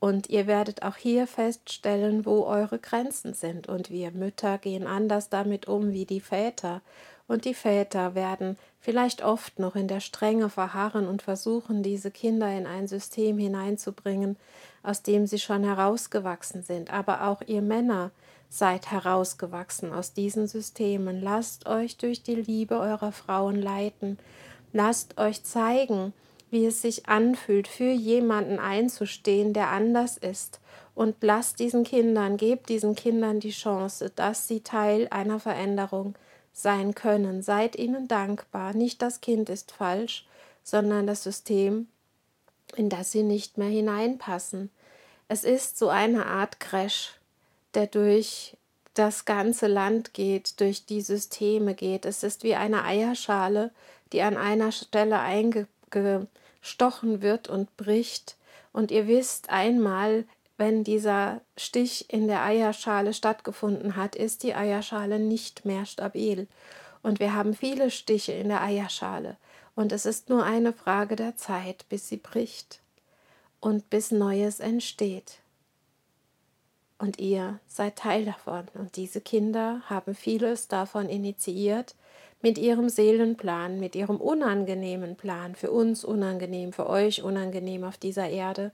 Und 0.00 0.30
ihr 0.30 0.46
werdet 0.46 0.82
auch 0.82 0.96
hier 0.96 1.26
feststellen, 1.26 2.24
wo 2.24 2.44
eure 2.44 2.78
Grenzen 2.78 3.34
sind. 3.34 3.68
Und 3.68 3.90
wir 3.90 4.10
Mütter 4.10 4.58
gehen 4.58 4.86
anders 4.86 5.28
damit 5.28 5.68
um 5.68 5.92
wie 5.92 6.06
die 6.06 6.20
Väter 6.20 6.80
und 7.30 7.44
die 7.44 7.54
Väter 7.54 8.16
werden 8.16 8.56
vielleicht 8.80 9.22
oft 9.22 9.60
noch 9.60 9.76
in 9.76 9.86
der 9.86 10.00
Strenge 10.00 10.48
verharren 10.48 11.06
und 11.06 11.22
versuchen, 11.22 11.84
diese 11.84 12.10
Kinder 12.10 12.50
in 12.50 12.66
ein 12.66 12.88
System 12.88 13.38
hineinzubringen, 13.38 14.36
aus 14.82 15.04
dem 15.04 15.28
sie 15.28 15.38
schon 15.38 15.62
herausgewachsen 15.62 16.64
sind. 16.64 16.92
Aber 16.92 17.28
auch 17.28 17.40
ihr 17.46 17.62
Männer 17.62 18.10
seid 18.48 18.90
herausgewachsen 18.90 19.92
aus 19.92 20.12
diesen 20.12 20.48
Systemen. 20.48 21.22
Lasst 21.22 21.66
euch 21.66 21.98
durch 21.98 22.24
die 22.24 22.34
Liebe 22.34 22.80
eurer 22.80 23.12
Frauen 23.12 23.62
leiten. 23.62 24.18
Lasst 24.72 25.16
euch 25.16 25.44
zeigen, 25.44 26.12
wie 26.50 26.66
es 26.66 26.82
sich 26.82 27.08
anfühlt, 27.08 27.68
für 27.68 27.90
jemanden 27.90 28.58
einzustehen, 28.58 29.52
der 29.52 29.68
anders 29.68 30.16
ist. 30.16 30.60
Und 30.94 31.16
lasst 31.20 31.60
diesen 31.60 31.84
Kindern, 31.84 32.36
gebt 32.36 32.68
diesen 32.68 32.94
Kindern 32.94 33.40
die 33.40 33.50
Chance, 33.50 34.10
dass 34.14 34.48
sie 34.48 34.60
Teil 34.60 35.08
einer 35.10 35.38
Veränderung 35.38 36.14
sein 36.52 36.94
können. 36.94 37.42
Seid 37.42 37.76
ihnen 37.76 38.08
dankbar. 38.08 38.74
Nicht 38.74 39.00
das 39.00 39.20
Kind 39.20 39.48
ist 39.48 39.72
falsch, 39.72 40.26
sondern 40.62 41.06
das 41.06 41.22
System, 41.22 41.88
in 42.76 42.88
das 42.88 43.12
sie 43.12 43.22
nicht 43.22 43.56
mehr 43.56 43.68
hineinpassen. 43.68 44.70
Es 45.28 45.44
ist 45.44 45.78
so 45.78 45.88
eine 45.88 46.26
Art 46.26 46.60
Crash, 46.60 47.14
der 47.74 47.86
durch 47.86 48.56
das 48.94 49.24
ganze 49.24 49.68
Land 49.68 50.12
geht, 50.12 50.60
durch 50.60 50.84
die 50.86 51.00
Systeme 51.00 51.74
geht. 51.74 52.04
Es 52.04 52.22
ist 52.22 52.42
wie 52.42 52.56
eine 52.56 52.84
Eierschale, 52.84 53.70
die 54.12 54.22
an 54.22 54.36
einer 54.36 54.72
Stelle 54.72 55.20
eingestochen 55.90 57.22
wird 57.22 57.48
und 57.48 57.76
bricht. 57.76 58.36
Und 58.72 58.90
ihr 58.90 59.06
wisst 59.06 59.50
einmal, 59.50 60.24
wenn 60.56 60.84
dieser 60.84 61.40
Stich 61.56 62.12
in 62.12 62.28
der 62.28 62.44
Eierschale 62.44 63.14
stattgefunden 63.14 63.96
hat, 63.96 64.14
ist 64.14 64.42
die 64.42 64.54
Eierschale 64.54 65.18
nicht 65.18 65.64
mehr 65.64 65.86
stabil. 65.86 66.48
Und 67.02 67.18
wir 67.18 67.34
haben 67.34 67.54
viele 67.54 67.90
Stiche 67.90 68.32
in 68.32 68.48
der 68.48 68.62
Eierschale. 68.62 69.36
Und 69.74 69.92
es 69.92 70.04
ist 70.04 70.28
nur 70.28 70.44
eine 70.44 70.72
Frage 70.72 71.16
der 71.16 71.36
Zeit, 71.36 71.88
bis 71.88 72.08
sie 72.08 72.18
bricht 72.18 72.80
und 73.60 73.88
bis 73.88 74.10
Neues 74.10 74.60
entsteht. 74.60 75.38
Und 76.98 77.18
ihr 77.18 77.58
seid 77.66 77.96
Teil 77.96 78.26
davon. 78.26 78.66
Und 78.74 78.96
diese 78.96 79.22
Kinder 79.22 79.80
haben 79.86 80.14
vieles 80.14 80.68
davon 80.68 81.08
initiiert 81.08 81.94
mit 82.42 82.58
ihrem 82.58 82.88
Seelenplan, 82.88 83.80
mit 83.80 83.94
ihrem 83.94 84.16
unangenehmen 84.16 85.16
Plan, 85.16 85.54
für 85.54 85.70
uns 85.70 86.04
unangenehm, 86.04 86.72
für 86.72 86.88
euch 86.88 87.22
unangenehm 87.22 87.84
auf 87.84 87.98
dieser 87.98 88.28
Erde 88.28 88.72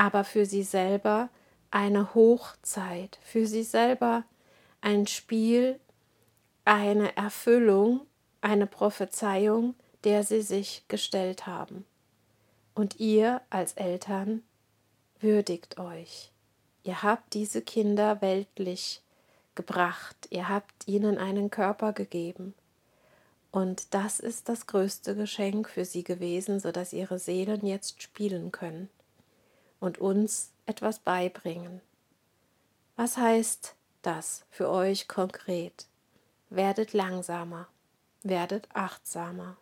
aber 0.00 0.24
für 0.24 0.46
sie 0.46 0.62
selber 0.62 1.28
eine 1.70 2.14
Hochzeit, 2.14 3.18
für 3.22 3.46
sie 3.46 3.62
selber 3.62 4.24
ein 4.80 5.06
Spiel, 5.06 5.78
eine 6.64 7.16
Erfüllung, 7.16 8.06
eine 8.40 8.66
Prophezeiung, 8.66 9.74
der 10.04 10.24
sie 10.24 10.42
sich 10.42 10.84
gestellt 10.88 11.46
haben. 11.46 11.84
Und 12.74 12.98
ihr 12.98 13.42
als 13.50 13.74
Eltern 13.74 14.42
würdigt 15.20 15.78
euch. 15.78 16.30
Ihr 16.82 17.02
habt 17.02 17.34
diese 17.34 17.60
Kinder 17.60 18.22
weltlich 18.22 19.02
gebracht, 19.54 20.16
ihr 20.30 20.48
habt 20.48 20.88
ihnen 20.88 21.18
einen 21.18 21.50
Körper 21.50 21.92
gegeben. 21.92 22.54
Und 23.52 23.94
das 23.94 24.20
ist 24.20 24.48
das 24.48 24.66
größte 24.66 25.16
Geschenk 25.16 25.68
für 25.68 25.84
sie 25.84 26.04
gewesen, 26.04 26.60
sodass 26.60 26.92
ihre 26.92 27.18
Seelen 27.18 27.66
jetzt 27.66 28.00
spielen 28.02 28.52
können 28.52 28.88
und 29.80 29.98
uns 29.98 30.52
etwas 30.66 31.00
beibringen. 31.00 31.80
Was 32.96 33.16
heißt 33.16 33.74
das 34.02 34.44
für 34.50 34.68
euch 34.68 35.08
konkret? 35.08 35.86
Werdet 36.48 36.92
langsamer, 36.92 37.66
werdet 38.22 38.68
achtsamer. 38.74 39.56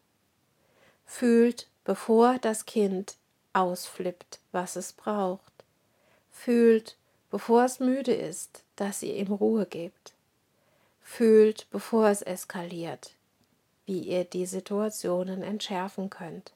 Fühlt, 1.06 1.68
bevor 1.84 2.38
das 2.38 2.66
Kind 2.66 3.16
ausflippt, 3.52 4.40
was 4.52 4.76
es 4.76 4.92
braucht. 4.92 5.52
Fühlt, 6.30 6.96
bevor 7.30 7.64
es 7.64 7.80
müde 7.80 8.14
ist, 8.14 8.62
dass 8.76 9.02
ihr 9.02 9.16
ihm 9.16 9.32
Ruhe 9.32 9.66
gebt. 9.66 10.12
Fühlt, 11.00 11.66
bevor 11.70 12.08
es 12.08 12.22
eskaliert, 12.22 13.12
wie 13.88 14.00
ihr 14.00 14.24
die 14.24 14.46
Situationen 14.46 15.42
entschärfen 15.42 16.10
könnt. 16.10 16.52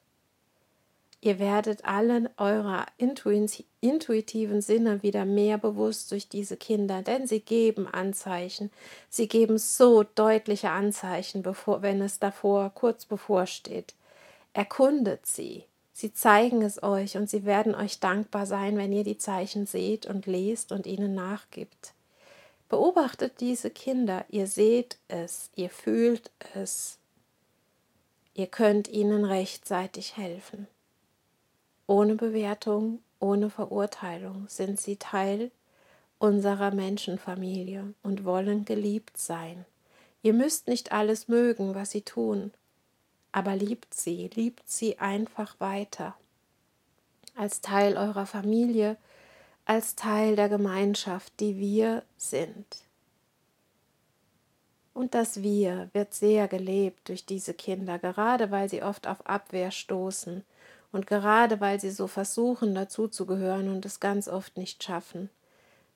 Ihr 1.19 1.39
werdet 1.39 1.85
allen 1.85 2.27
eurer 2.37 2.85
intuitiven 2.97 4.61
Sinne 4.61 5.03
wieder 5.03 5.23
mehr 5.23 5.57
bewusst 5.57 6.11
durch 6.11 6.27
diese 6.27 6.57
Kinder, 6.57 7.01
denn 7.01 7.27
sie 7.27 7.39
geben 7.39 7.87
Anzeichen. 7.87 8.71
Sie 9.09 9.29
geben 9.29 9.57
so 9.57 10.03
deutliche 10.03 10.69
Anzeichen, 10.69 11.41
bevor, 11.41 11.81
wenn 11.81 12.01
es 12.01 12.19
davor 12.19 12.71
kurz 12.75 13.05
bevorsteht. 13.05 13.93
Erkundet 14.51 15.25
sie. 15.25 15.63
Sie 15.93 16.13
zeigen 16.13 16.61
es 16.61 16.83
euch 16.83 17.15
und 17.15 17.29
sie 17.29 17.45
werden 17.45 17.73
euch 17.73 18.01
dankbar 18.01 18.45
sein, 18.45 18.75
wenn 18.75 18.91
ihr 18.91 19.05
die 19.05 19.17
Zeichen 19.17 19.65
seht 19.65 20.05
und 20.05 20.25
lest 20.25 20.73
und 20.73 20.85
ihnen 20.85 21.15
nachgibt. 21.15 21.93
Beobachtet 22.67 23.39
diese 23.39 23.69
Kinder, 23.69 24.25
ihr 24.27 24.47
seht 24.47 24.97
es, 25.07 25.51
ihr 25.55 25.69
fühlt 25.69 26.31
es. 26.53 26.97
Ihr 28.35 28.47
könnt 28.47 28.87
ihnen 28.87 29.25
rechtzeitig 29.25 30.17
helfen. 30.17 30.67
Ohne 31.85 32.15
Bewertung, 32.15 32.99
ohne 33.19 33.49
Verurteilung 33.49 34.47
sind 34.47 34.79
sie 34.81 34.97
Teil 34.97 35.51
unserer 36.17 36.73
Menschenfamilie 36.73 37.93
und 38.01 38.25
wollen 38.25 38.65
geliebt 38.65 39.17
sein. 39.17 39.65
Ihr 40.23 40.33
müsst 40.33 40.67
nicht 40.67 40.91
alles 40.93 41.27
mögen, 41.27 41.75
was 41.75 41.91
sie 41.91 42.01
tun, 42.01 42.53
aber 43.31 43.55
liebt 43.55 43.93
sie, 43.93 44.29
liebt 44.33 44.69
sie 44.69 44.97
einfach 44.99 45.59
weiter. 45.59 46.15
Als 47.35 47.61
Teil 47.61 47.97
eurer 47.97 48.25
Familie, 48.25 48.97
als 49.65 49.95
Teil 49.95 50.35
der 50.35 50.49
Gemeinschaft, 50.49 51.33
die 51.39 51.57
wir 51.57 52.03
sind. 52.17 52.65
Und 54.93 55.15
das 55.15 55.41
Wir 55.41 55.89
wird 55.93 56.13
sehr 56.13 56.47
gelebt 56.47 57.09
durch 57.09 57.25
diese 57.25 57.53
Kinder, 57.53 57.97
gerade 57.97 58.51
weil 58.51 58.69
sie 58.69 58.83
oft 58.83 59.07
auf 59.07 59.25
Abwehr 59.25 59.71
stoßen 59.71 60.43
und 60.91 61.07
gerade 61.07 61.59
weil 61.59 61.79
sie 61.79 61.89
so 61.89 62.07
versuchen, 62.07 62.75
dazuzugehören 62.75 63.69
und 63.69 63.85
es 63.85 63.99
ganz 63.99 64.27
oft 64.27 64.55
nicht 64.57 64.83
schaffen. 64.83 65.29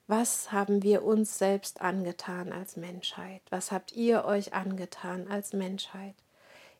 Was 0.08 0.52
haben 0.52 0.84
wir 0.84 1.04
uns 1.04 1.38
selbst 1.38 1.82
angetan 1.82 2.52
als 2.52 2.78
Menschheit? 2.78 3.42
Was 3.50 3.72
habt 3.72 3.92
ihr 3.92 4.26
euch 4.26 4.54
angetan 4.54 5.28
als 5.28 5.54
Menschheit? 5.54 6.16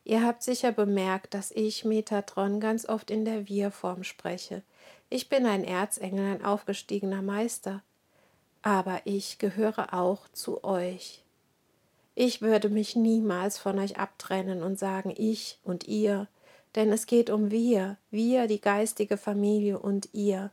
Ihr 0.02 0.24
habt 0.24 0.42
sicher 0.42 0.72
bemerkt, 0.72 1.34
dass 1.34 1.50
ich 1.50 1.84
Metatron 1.84 2.58
ganz 2.58 2.88
oft 2.88 3.10
in 3.10 3.26
der 3.26 3.46
Wir-Form 3.46 4.02
spreche. 4.02 4.62
Ich 5.10 5.28
bin 5.28 5.44
ein 5.44 5.62
Erzengel, 5.62 6.34
ein 6.34 6.44
aufgestiegener 6.44 7.20
Meister. 7.20 7.82
Aber 8.62 9.02
ich 9.04 9.38
gehöre 9.38 9.92
auch 9.92 10.26
zu 10.28 10.64
euch. 10.64 11.22
Ich 12.20 12.42
würde 12.42 12.68
mich 12.68 12.96
niemals 12.96 13.58
von 13.58 13.78
euch 13.78 13.96
abtrennen 13.96 14.64
und 14.64 14.76
sagen 14.76 15.14
ich 15.16 15.60
und 15.62 15.86
ihr, 15.86 16.26
denn 16.74 16.90
es 16.90 17.06
geht 17.06 17.30
um 17.30 17.52
wir, 17.52 17.96
wir, 18.10 18.48
die 18.48 18.60
geistige 18.60 19.16
Familie 19.16 19.78
und 19.78 20.08
ihr. 20.12 20.50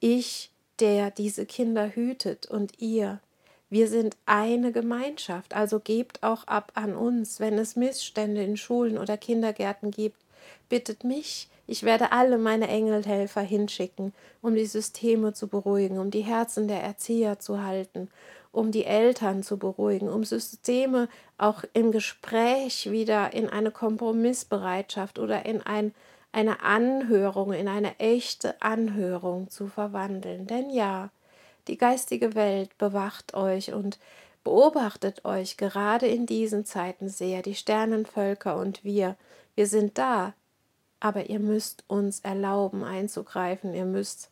Ich, 0.00 0.50
der 0.78 1.10
diese 1.10 1.46
Kinder 1.46 1.88
hütet 1.94 2.44
und 2.44 2.82
ihr. 2.82 3.18
Wir 3.70 3.88
sind 3.88 4.18
eine 4.26 4.72
Gemeinschaft, 4.72 5.56
also 5.56 5.80
gebt 5.80 6.22
auch 6.22 6.46
ab 6.46 6.72
an 6.74 6.94
uns, 6.94 7.40
wenn 7.40 7.56
es 7.56 7.76
Missstände 7.76 8.44
in 8.44 8.58
Schulen 8.58 8.98
oder 8.98 9.16
Kindergärten 9.16 9.92
gibt. 9.92 10.20
Bittet 10.68 11.02
mich, 11.02 11.48
ich 11.66 11.82
werde 11.82 12.12
alle 12.12 12.36
meine 12.36 12.68
Engelhelfer 12.68 13.40
hinschicken, 13.40 14.12
um 14.42 14.54
die 14.54 14.66
Systeme 14.66 15.32
zu 15.32 15.48
beruhigen, 15.48 15.98
um 15.98 16.10
die 16.10 16.20
Herzen 16.20 16.68
der 16.68 16.82
Erzieher 16.82 17.38
zu 17.38 17.62
halten 17.62 18.10
um 18.52 18.72
die 18.72 18.84
Eltern 18.84 19.42
zu 19.42 19.58
beruhigen, 19.58 20.08
um 20.08 20.24
Systeme 20.24 21.08
auch 21.38 21.64
im 21.72 21.92
Gespräch 21.92 22.90
wieder 22.90 23.32
in 23.32 23.48
eine 23.48 23.70
Kompromissbereitschaft 23.70 25.18
oder 25.18 25.46
in 25.46 25.62
ein, 25.62 25.94
eine 26.32 26.62
Anhörung, 26.62 27.52
in 27.52 27.68
eine 27.68 27.98
echte 27.98 28.60
Anhörung 28.60 29.50
zu 29.50 29.68
verwandeln. 29.68 30.46
Denn 30.46 30.70
ja, 30.70 31.10
die 31.68 31.78
geistige 31.78 32.34
Welt 32.34 32.76
bewacht 32.78 33.34
euch 33.34 33.72
und 33.72 33.98
beobachtet 34.42 35.24
euch 35.24 35.56
gerade 35.56 36.06
in 36.06 36.26
diesen 36.26 36.64
Zeiten 36.64 37.08
sehr, 37.08 37.42
die 37.42 37.54
Sternenvölker 37.54 38.56
und 38.56 38.82
wir. 38.84 39.16
Wir 39.54 39.66
sind 39.66 39.98
da, 39.98 40.34
aber 40.98 41.28
ihr 41.28 41.40
müsst 41.40 41.84
uns 41.86 42.20
erlauben 42.20 42.82
einzugreifen, 42.82 43.74
ihr 43.74 43.84
müsst 43.84 44.29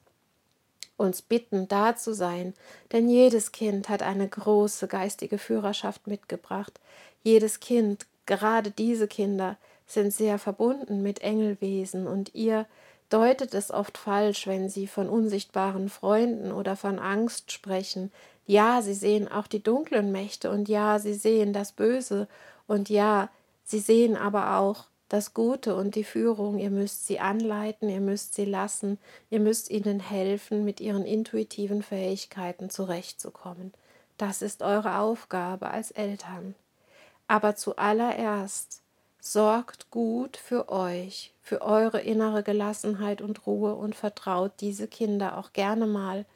uns 0.99 1.23
bitten, 1.23 1.69
da 1.69 1.97
zu 1.97 2.13
sein, 2.13 2.53
denn 2.93 3.09
jedes 3.09 3.53
Kind 3.53 3.89
hat 3.89 4.03
eine 4.03 4.29
große 4.29 4.89
geistige 4.89 5.39
Führerschaft 5.39 6.07
mitgebracht. 6.07 6.81
Jedes 7.23 7.61
Kind, 7.61 8.07
gerade 8.27 8.71
diese 8.71 9.09
Kinder, 9.09 9.57
sind 9.87 10.13
sehr 10.13 10.39
verbunden 10.39 11.03
mit 11.03 11.23
Engelwesen 11.23 12.07
und 12.07 12.35
ihr 12.35 12.67
deutet 13.09 13.55
es 13.55 13.71
oft 13.71 13.97
falsch, 13.97 14.47
wenn 14.47 14.69
sie 14.69 14.87
von 14.87 15.09
unsichtbaren 15.09 15.89
Freunden 15.89 16.53
oder 16.53 16.77
von 16.77 16.99
Angst 16.99 17.53
sprechen. 17.53 18.13
Ja, 18.47 18.83
sie 18.83 18.95
sehen 18.95 19.31
auch 19.31 19.47
die 19.47 19.63
dunklen 19.63 20.13
Mächte 20.13 20.51
und 20.51 20.69
ja, 20.69 20.99
sie 20.99 21.15
sehen 21.15 21.53
das 21.53 21.73
Böse 21.73 22.29
und 22.67 22.91
ja, 22.91 23.31
sie 23.65 23.79
sehen 23.79 24.17
aber 24.17 24.59
auch 24.59 24.85
das 25.09 25.33
Gute 25.33 25.75
und 25.75 25.95
die 25.95 26.05
Führung, 26.05 26.59
ihr 26.59 26.71
müsst 26.71 27.07
sie 27.07 27.19
anleiten, 27.19 27.89
ihr 27.89 28.01
müsst 28.01 28.35
sie 28.35 28.45
lassen, 28.45 28.99
ihr 29.31 29.41
müsst 29.41 29.71
ihnen 29.71 30.01
helfen, 30.01 30.65
mit 30.65 30.81
ihren 30.81 31.05
intuitiven 31.05 31.83
Fähigkeiten 31.83 32.69
zurechtzukommen. 32.69 33.73
Das 34.19 34.43
ist 34.43 34.63
eure 34.63 34.99
Aufgabe 34.99 35.71
als 35.71 35.91
Eltern. 35.91 36.55
Aber 37.27 37.57
zuallererst 37.57 38.83
sorgt 39.21 39.91
gut 39.91 40.37
für 40.37 40.69
euch, 40.69 41.33
für 41.43 41.63
eure 41.63 42.01
innere 42.01 42.43
Gelassenheit 42.43 43.21
und 43.21 43.47
Ruhe 43.47 43.75
und 43.75 43.95
vertraut 43.95 44.53
diese 44.61 44.89
Kinder 44.89 45.39
auch 45.39 45.53
gerne 45.53 45.87
mal 45.87 46.27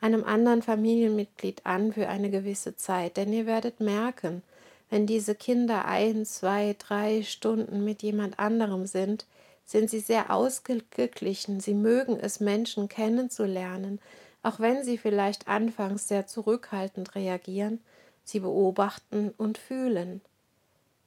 einem 0.00 0.24
anderen 0.24 0.62
Familienmitglied 0.62 1.66
an 1.66 1.92
für 1.92 2.08
eine 2.08 2.30
gewisse 2.30 2.76
Zeit, 2.76 3.16
denn 3.16 3.32
ihr 3.32 3.46
werdet 3.46 3.80
merken, 3.80 4.42
wenn 4.90 5.06
diese 5.06 5.34
Kinder 5.34 5.84
ein, 5.84 6.26
zwei, 6.26 6.74
drei 6.78 7.22
Stunden 7.22 7.84
mit 7.84 8.02
jemand 8.02 8.38
anderem 8.38 8.86
sind, 8.86 9.24
sind 9.64 9.88
sie 9.88 10.00
sehr 10.00 10.34
ausgeglichen. 10.34 11.60
Sie 11.60 11.74
mögen 11.74 12.18
es, 12.18 12.40
Menschen 12.40 12.88
kennenzulernen, 12.88 14.00
auch 14.42 14.58
wenn 14.58 14.82
sie 14.82 14.98
vielleicht 14.98 15.46
anfangs 15.46 16.08
sehr 16.08 16.26
zurückhaltend 16.26 17.14
reagieren. 17.14 17.80
Sie 18.24 18.40
beobachten 18.40 19.32
und 19.38 19.58
fühlen. 19.58 20.20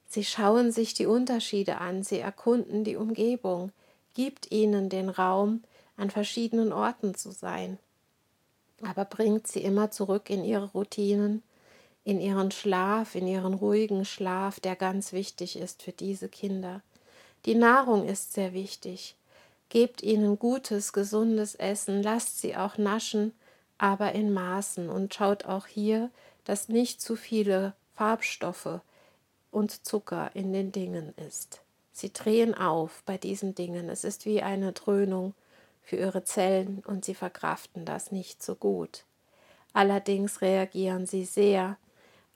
Sie 0.08 0.24
schauen 0.24 0.72
sich 0.72 0.94
die 0.94 1.06
Unterschiede 1.06 1.78
an, 1.78 2.02
sie 2.02 2.20
erkunden 2.20 2.84
die 2.84 2.96
Umgebung, 2.96 3.70
gibt 4.14 4.50
ihnen 4.50 4.88
den 4.88 5.08
Raum, 5.08 5.62
an 5.96 6.10
verschiedenen 6.10 6.72
Orten 6.72 7.14
zu 7.14 7.30
sein, 7.30 7.78
aber 8.82 9.04
bringt 9.04 9.46
sie 9.46 9.60
immer 9.60 9.90
zurück 9.90 10.28
in 10.30 10.44
ihre 10.44 10.70
Routinen, 10.72 11.42
in 12.04 12.20
ihren 12.20 12.50
Schlaf, 12.50 13.14
in 13.14 13.26
ihren 13.26 13.54
ruhigen 13.54 14.04
Schlaf, 14.04 14.60
der 14.60 14.76
ganz 14.76 15.12
wichtig 15.12 15.58
ist 15.58 15.82
für 15.82 15.92
diese 15.92 16.28
Kinder. 16.28 16.82
Die 17.46 17.54
Nahrung 17.54 18.06
ist 18.06 18.34
sehr 18.34 18.52
wichtig. 18.52 19.16
Gebt 19.70 20.02
ihnen 20.02 20.38
gutes, 20.38 20.92
gesundes 20.92 21.54
Essen, 21.54 22.02
lasst 22.02 22.40
sie 22.40 22.56
auch 22.56 22.78
naschen, 22.78 23.32
aber 23.78 24.12
in 24.12 24.32
Maßen 24.32 24.88
und 24.88 25.14
schaut 25.14 25.46
auch 25.46 25.66
hier, 25.66 26.10
dass 26.44 26.68
nicht 26.68 27.00
zu 27.00 27.16
viele 27.16 27.74
Farbstoffe 27.94 28.80
und 29.50 29.86
Zucker 29.86 30.30
in 30.34 30.52
den 30.52 30.72
Dingen 30.72 31.14
ist. 31.28 31.60
Sie 31.92 32.12
drehen 32.12 32.54
auf 32.54 33.02
bei 33.06 33.16
diesen 33.16 33.54
Dingen. 33.54 33.88
Es 33.88 34.04
ist 34.04 34.26
wie 34.26 34.42
eine 34.42 34.72
Dröhnung 34.72 35.34
für 35.82 35.96
ihre 35.96 36.24
Zellen 36.24 36.82
und 36.86 37.04
sie 37.04 37.14
verkraften 37.14 37.84
das 37.84 38.10
nicht 38.10 38.42
so 38.42 38.54
gut. 38.56 39.04
Allerdings 39.72 40.40
reagieren 40.40 41.06
sie 41.06 41.24
sehr 41.24 41.76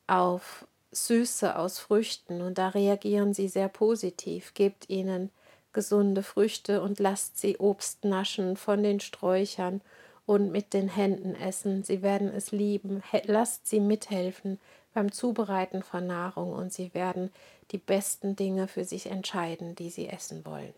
auf 0.08 0.66
Süße 0.90 1.56
aus 1.56 1.78
Früchten 1.78 2.40
und 2.40 2.58
da 2.58 2.68
reagieren 2.68 3.34
sie 3.34 3.48
sehr 3.48 3.68
positiv. 3.68 4.54
Gebt 4.54 4.88
ihnen 4.88 5.30
gesunde 5.72 6.22
Früchte 6.22 6.82
und 6.82 6.98
lasst 6.98 7.38
sie 7.38 7.58
Obst 7.58 8.04
naschen 8.04 8.56
von 8.56 8.82
den 8.82 9.00
Sträuchern 9.00 9.80
und 10.26 10.50
mit 10.50 10.72
den 10.72 10.88
Händen 10.88 11.34
essen. 11.34 11.84
Sie 11.84 12.02
werden 12.02 12.28
es 12.28 12.50
lieben. 12.50 13.02
Lasst 13.24 13.66
sie 13.66 13.80
mithelfen 13.80 14.58
beim 14.94 15.12
Zubereiten 15.12 15.82
von 15.82 16.06
Nahrung 16.06 16.52
und 16.52 16.72
sie 16.72 16.92
werden 16.94 17.30
die 17.70 17.78
besten 17.78 18.34
Dinge 18.34 18.66
für 18.66 18.84
sich 18.84 19.06
entscheiden, 19.06 19.74
die 19.74 19.90
sie 19.90 20.08
essen 20.08 20.44
wollen. 20.44 20.74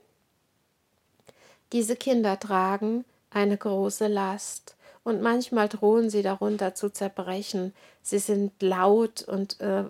Diese 1.72 1.94
Kinder 1.94 2.38
tragen 2.38 3.04
eine 3.30 3.56
große 3.56 4.08
Last 4.08 4.76
und 5.02 5.22
manchmal 5.22 5.68
drohen 5.68 6.10
sie 6.10 6.22
darunter 6.22 6.74
zu 6.74 6.90
zerbrechen. 6.90 7.74
Sie 8.02 8.18
sind 8.18 8.60
laut 8.62 9.22
und 9.22 9.60
äh, 9.60 9.84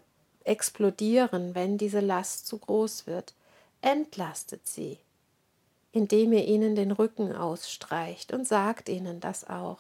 explodieren, 0.45 1.55
wenn 1.55 1.79
diese 1.79 2.01
Last 2.01 2.47
zu 2.47 2.59
groß 2.59 3.07
wird. 3.07 3.35
Entlastet 3.83 4.67
sie, 4.67 4.99
indem 5.93 6.33
ihr 6.33 6.47
ihnen 6.47 6.75
den 6.75 6.93
Rücken 6.93 7.35
ausstreicht 7.35 8.33
und 8.33 8.47
sagt 8.47 8.89
ihnen 8.89 9.21
das 9.21 9.49
auch. 9.49 9.79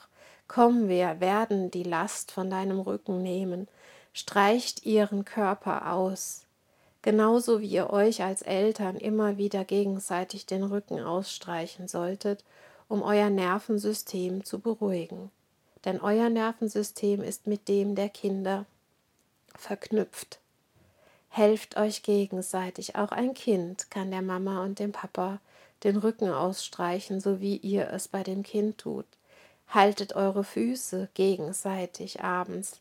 Komm, 0.49 0.88
wir 0.88 1.21
werden 1.21 1.71
die 1.71 1.85
Last 1.85 2.33
von 2.33 2.51
deinem 2.51 2.81
Rücken 2.81 3.23
nehmen. 3.23 3.69
Streicht 4.12 4.85
ihren 4.85 5.25
Körper 5.25 5.93
aus. 5.93 6.43
Genauso 7.03 7.61
wie 7.61 7.69
ihr 7.69 7.90
euch 7.90 8.23
als 8.23 8.43
Eltern 8.43 8.97
immer 8.97 9.38
wieder 9.38 9.64
gegenseitig 9.64 10.47
den 10.47 10.64
Rücken 10.64 11.01
ausstreichen 11.01 11.88
solltet 11.88 12.45
um 12.90 13.03
euer 13.03 13.31
Nervensystem 13.31 14.44
zu 14.44 14.59
beruhigen. 14.59 15.31
Denn 15.85 16.00
euer 16.00 16.29
Nervensystem 16.29 17.22
ist 17.22 17.46
mit 17.46 17.68
dem 17.68 17.94
der 17.94 18.09
Kinder 18.09 18.66
verknüpft. 19.55 20.40
Helft 21.29 21.76
euch 21.76 22.03
gegenseitig. 22.03 22.96
Auch 22.96 23.12
ein 23.12 23.33
Kind 23.33 23.92
kann 23.92 24.11
der 24.11 24.22
Mama 24.22 24.64
und 24.64 24.81
dem 24.81 24.90
Papa 24.90 25.38
den 25.85 25.96
Rücken 25.96 26.33
ausstreichen, 26.33 27.20
so 27.20 27.40
wie 27.40 27.57
ihr 27.59 27.88
es 27.90 28.09
bei 28.09 28.24
dem 28.24 28.42
Kind 28.42 28.79
tut. 28.79 29.07
Haltet 29.68 30.16
eure 30.16 30.42
Füße 30.42 31.09
gegenseitig 31.14 32.24
abends 32.24 32.81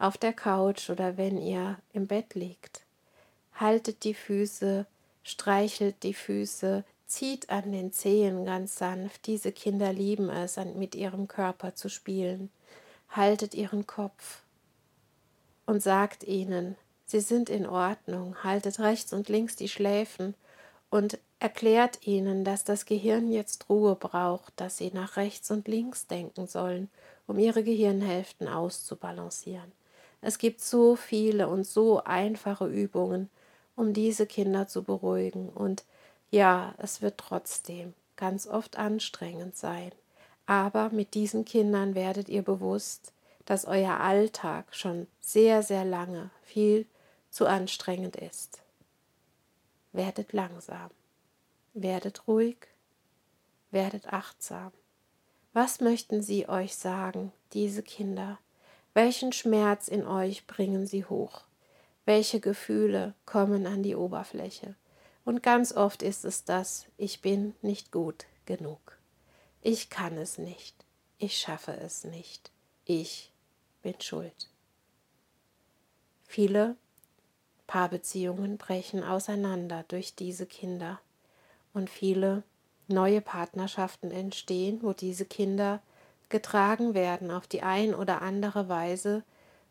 auf 0.00 0.18
der 0.18 0.32
Couch 0.32 0.90
oder 0.90 1.16
wenn 1.16 1.38
ihr 1.38 1.78
im 1.92 2.08
Bett 2.08 2.34
liegt. 2.34 2.80
Haltet 3.54 4.02
die 4.02 4.14
Füße, 4.14 4.84
streichelt 5.22 6.02
die 6.02 6.14
Füße, 6.14 6.82
zieht 7.06 7.50
an 7.50 7.72
den 7.72 7.92
Zehen 7.92 8.44
ganz 8.44 8.76
sanft. 8.76 9.26
Diese 9.26 9.52
Kinder 9.52 9.92
lieben 9.92 10.30
es, 10.30 10.56
mit 10.74 10.94
ihrem 10.94 11.28
Körper 11.28 11.74
zu 11.74 11.88
spielen. 11.88 12.50
Haltet 13.10 13.54
ihren 13.54 13.86
Kopf 13.86 14.42
und 15.66 15.82
sagt 15.82 16.24
ihnen, 16.24 16.76
sie 17.06 17.20
sind 17.20 17.48
in 17.48 17.66
Ordnung. 17.66 18.42
Haltet 18.42 18.80
rechts 18.80 19.12
und 19.12 19.28
links 19.28 19.56
die 19.56 19.68
Schläfen 19.68 20.34
und 20.90 21.18
erklärt 21.38 22.06
ihnen, 22.06 22.44
dass 22.44 22.64
das 22.64 22.86
Gehirn 22.86 23.30
jetzt 23.30 23.68
Ruhe 23.68 23.96
braucht, 23.96 24.52
dass 24.56 24.78
sie 24.78 24.90
nach 24.92 25.16
rechts 25.16 25.50
und 25.50 25.68
links 25.68 26.06
denken 26.06 26.46
sollen, 26.46 26.88
um 27.26 27.38
ihre 27.38 27.62
Gehirnhälften 27.62 28.48
auszubalancieren. 28.48 29.72
Es 30.20 30.38
gibt 30.38 30.62
so 30.62 30.96
viele 30.96 31.48
und 31.48 31.66
so 31.66 32.02
einfache 32.02 32.66
Übungen, 32.66 33.28
um 33.76 33.92
diese 33.92 34.26
Kinder 34.26 34.66
zu 34.66 34.82
beruhigen. 34.82 35.50
Und 35.50 35.84
ja, 36.34 36.74
es 36.78 37.00
wird 37.00 37.16
trotzdem 37.16 37.94
ganz 38.16 38.48
oft 38.48 38.76
anstrengend 38.76 39.56
sein. 39.56 39.92
Aber 40.46 40.90
mit 40.90 41.14
diesen 41.14 41.44
Kindern 41.44 41.94
werdet 41.94 42.28
ihr 42.28 42.42
bewusst, 42.42 43.12
dass 43.44 43.64
euer 43.66 44.00
Alltag 44.00 44.66
schon 44.74 45.06
sehr, 45.20 45.62
sehr 45.62 45.84
lange 45.84 46.30
viel 46.42 46.86
zu 47.30 47.46
anstrengend 47.46 48.16
ist. 48.16 48.62
Werdet 49.92 50.32
langsam, 50.32 50.90
werdet 51.72 52.26
ruhig, 52.26 52.56
werdet 53.70 54.12
achtsam. 54.12 54.72
Was 55.52 55.80
möchten 55.80 56.20
sie 56.20 56.48
euch 56.48 56.74
sagen, 56.74 57.32
diese 57.52 57.84
Kinder? 57.84 58.38
Welchen 58.92 59.32
Schmerz 59.32 59.86
in 59.86 60.04
euch 60.04 60.48
bringen 60.48 60.86
sie 60.86 61.04
hoch? 61.04 61.42
Welche 62.06 62.40
Gefühle 62.40 63.14
kommen 63.24 63.66
an 63.66 63.84
die 63.84 63.94
Oberfläche? 63.94 64.74
Und 65.24 65.42
ganz 65.42 65.72
oft 65.72 66.02
ist 66.02 66.24
es 66.24 66.44
das, 66.44 66.86
ich 66.96 67.22
bin 67.22 67.54
nicht 67.62 67.92
gut 67.92 68.26
genug. 68.44 68.98
Ich 69.62 69.88
kann 69.88 70.18
es 70.18 70.38
nicht. 70.38 70.84
Ich 71.18 71.38
schaffe 71.38 71.72
es 71.72 72.04
nicht. 72.04 72.50
Ich 72.84 73.32
bin 73.82 73.98
schuld. 74.00 74.50
Viele 76.26 76.76
Paarbeziehungen 77.66 78.58
brechen 78.58 79.02
auseinander 79.02 79.84
durch 79.88 80.14
diese 80.14 80.46
Kinder 80.46 81.00
und 81.72 81.88
viele 81.88 82.42
neue 82.88 83.22
Partnerschaften 83.22 84.10
entstehen, 84.10 84.80
wo 84.82 84.92
diese 84.92 85.24
Kinder 85.24 85.80
getragen 86.28 86.94
werden 86.94 87.30
auf 87.30 87.46
die 87.46 87.62
ein 87.62 87.94
oder 87.94 88.20
andere 88.20 88.68
Weise 88.68 89.22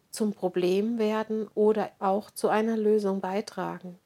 zum 0.10 0.34
Problem 0.34 0.98
werden 0.98 1.48
oder 1.54 1.92
auch 2.00 2.32
zu 2.32 2.50
einer 2.50 2.78
Lösung 2.78 3.22
beitragen. 3.22 4.00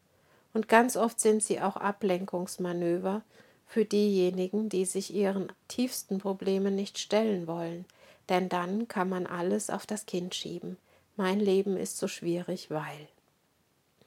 Und 0.58 0.67
ganz 0.67 0.98
oft 0.98 1.20
sind 1.20 1.43
sie 1.43 1.62
auch 1.62 1.76
Ablenkungsmanöver 1.76 3.22
für 3.67 3.86
diejenigen, 3.86 4.70
die 4.70 4.86
sich 4.86 5.13
ihren 5.13 5.52
tiefsten 5.67 6.17
Problemen 6.17 6.76
nicht 6.76 6.98
stellen 6.98 7.46
wollen, 7.46 7.86
denn 8.28 8.50
dann 8.50 8.88
kann 8.88 9.08
man 9.08 9.28
alles 9.28 9.70
auf 9.70 9.86
das 9.86 10.08
Kind 10.08 10.34
schieben. 10.34 10.78
Mein 11.15 11.39
Leben 11.39 11.78
ist 11.78 12.00
so 12.00 12.08
schwierig, 12.08 12.72
weil 12.72 13.08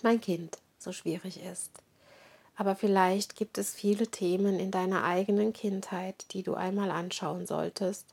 mein 0.03 0.21
Kind 0.21 0.59
so 0.77 0.91
schwierig 0.91 1.41
ist. 1.41 1.71
Aber 2.57 2.75
vielleicht 2.75 3.37
gibt 3.37 3.57
es 3.57 3.73
viele 3.73 4.09
Themen 4.09 4.59
in 4.59 4.73
deiner 4.73 5.05
eigenen 5.05 5.53
Kindheit, 5.53 6.25
die 6.33 6.43
du 6.43 6.55
einmal 6.55 6.91
anschauen 6.91 7.47
solltest, 7.47 8.07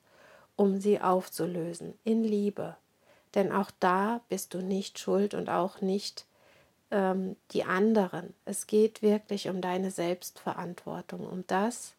um 0.56 0.80
sie 0.80 1.02
aufzulösen, 1.02 1.96
in 2.04 2.24
Liebe, 2.24 2.78
denn 3.34 3.52
auch 3.52 3.72
da 3.80 4.22
bist 4.30 4.54
du 4.54 4.60
nicht 4.60 5.00
schuld 5.00 5.34
und 5.34 5.50
auch 5.50 5.82
nicht 5.82 6.27
ähm, 6.92 7.36
die 7.52 7.64
anderen. 7.64 8.34
Es 8.46 8.68
geht 8.68 9.02
wirklich 9.02 9.50
um 9.50 9.62
deine 9.62 9.92
Selbstverantwortung, 9.92 11.26
um 11.26 11.46
das, 11.48 11.94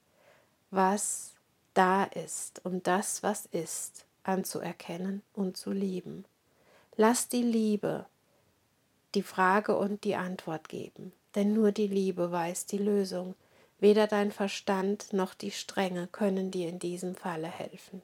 was 0.71 1.35
da 1.75 2.05
ist, 2.05 2.65
um 2.65 2.83
das, 2.83 3.23
was 3.23 3.47
ist, 3.47 4.05
anzuerkennen 4.23 5.23
und 5.33 5.57
zu 5.57 5.73
lieben. 5.73 6.25
Lass 6.97 7.29
die 7.29 7.43
Liebe 7.43 8.07
die 9.15 9.23
Frage 9.23 9.77
und 9.77 10.05
die 10.05 10.17
Antwort 10.17 10.69
geben, 10.69 11.13
denn 11.35 11.55
nur 11.55 11.73
die 11.73 11.87
Liebe 11.87 12.31
weiß 12.31 12.67
die 12.67 12.79
Lösung. 12.79 13.35
Weder 13.81 14.07
dein 14.07 14.33
Verstand 14.33 15.13
noch 15.13 15.35
die 15.35 15.53
Strenge 15.53 16.09
können 16.09 16.51
dir 16.51 16.69
in 16.69 16.79
diesem 16.79 17.15
Falle 17.15 17.47
helfen. 17.47 18.03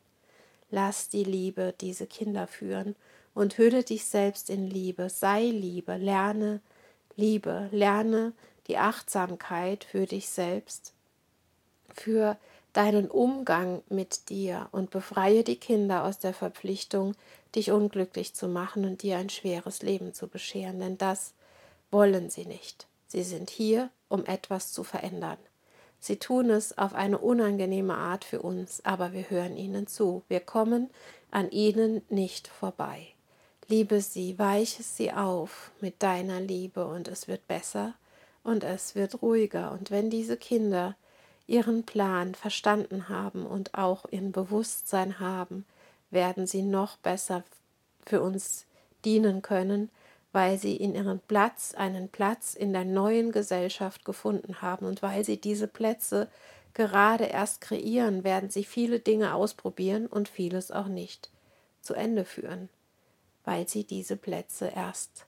Lass 0.70 1.08
die 1.08 1.24
Liebe 1.24 1.74
diese 1.80 2.06
Kinder 2.06 2.46
führen 2.46 2.94
und 3.34 3.58
hülle 3.58 3.82
dich 3.82 4.04
selbst 4.04 4.48
in 4.48 4.66
Liebe, 4.66 5.10
sei 5.10 5.42
Liebe, 5.42 5.96
lerne 5.96 6.60
Liebe, 7.16 7.68
lerne 7.70 8.32
die 8.66 8.78
Achtsamkeit 8.78 9.84
für 9.84 10.06
dich 10.06 10.28
selbst, 10.28 10.92
für 11.94 12.36
deinen 12.72 13.08
Umgang 13.08 13.82
mit 13.88 14.28
dir 14.28 14.68
und 14.72 14.90
befreie 14.90 15.44
die 15.44 15.56
Kinder 15.56 16.04
aus 16.04 16.18
der 16.18 16.34
Verpflichtung, 16.34 17.14
dich 17.54 17.70
unglücklich 17.70 18.34
zu 18.34 18.48
machen 18.48 18.84
und 18.84 19.02
dir 19.02 19.16
ein 19.16 19.30
schweres 19.30 19.82
Leben 19.82 20.12
zu 20.12 20.26
bescheren, 20.26 20.80
denn 20.80 20.98
das 20.98 21.34
wollen 21.90 22.30
sie 22.30 22.46
nicht. 22.46 22.86
Sie 23.06 23.22
sind 23.22 23.48
hier, 23.48 23.90
um 24.08 24.26
etwas 24.26 24.72
zu 24.72 24.82
verändern. 24.82 25.38
Sie 26.00 26.18
tun 26.18 26.50
es 26.50 26.76
auf 26.76 26.94
eine 26.94 27.18
unangenehme 27.18 27.94
Art 27.94 28.24
für 28.24 28.42
uns, 28.42 28.84
aber 28.84 29.12
wir 29.12 29.30
hören 29.30 29.56
ihnen 29.56 29.86
zu. 29.86 30.22
Wir 30.28 30.40
kommen 30.40 30.90
an 31.30 31.50
ihnen 31.50 32.02
nicht 32.10 32.48
vorbei. 32.48 33.13
Liebe 33.66 34.02
sie, 34.02 34.38
weiche 34.38 34.82
sie 34.82 35.10
auf 35.10 35.70
mit 35.80 36.02
deiner 36.02 36.38
Liebe 36.38 36.86
und 36.86 37.08
es 37.08 37.28
wird 37.28 37.48
besser 37.48 37.94
und 38.42 38.62
es 38.62 38.94
wird 38.94 39.22
ruhiger. 39.22 39.72
Und 39.72 39.90
wenn 39.90 40.10
diese 40.10 40.36
Kinder 40.36 40.96
ihren 41.46 41.84
Plan 41.84 42.34
verstanden 42.34 43.08
haben 43.08 43.46
und 43.46 43.72
auch 43.72 44.04
in 44.04 44.32
Bewusstsein 44.32 45.18
haben, 45.18 45.64
werden 46.10 46.46
sie 46.46 46.60
noch 46.60 46.98
besser 46.98 47.42
für 48.04 48.20
uns 48.20 48.66
dienen 49.06 49.40
können, 49.40 49.88
weil 50.32 50.58
sie 50.58 50.76
in 50.76 50.94
ihren 50.94 51.20
Platz, 51.20 51.74
einen 51.74 52.10
Platz 52.10 52.52
in 52.52 52.74
der 52.74 52.84
neuen 52.84 53.32
Gesellschaft 53.32 54.04
gefunden 54.04 54.60
haben. 54.60 54.84
Und 54.84 55.00
weil 55.00 55.24
sie 55.24 55.38
diese 55.38 55.68
Plätze 55.68 56.28
gerade 56.74 57.24
erst 57.24 57.62
kreieren, 57.62 58.24
werden 58.24 58.50
sie 58.50 58.64
viele 58.64 59.00
Dinge 59.00 59.34
ausprobieren 59.34 60.06
und 60.06 60.28
vieles 60.28 60.70
auch 60.70 60.88
nicht 60.88 61.30
zu 61.80 61.94
Ende 61.94 62.26
führen 62.26 62.68
weil 63.44 63.68
sie 63.68 63.84
diese 63.84 64.16
Plätze 64.16 64.68
erst 64.68 65.26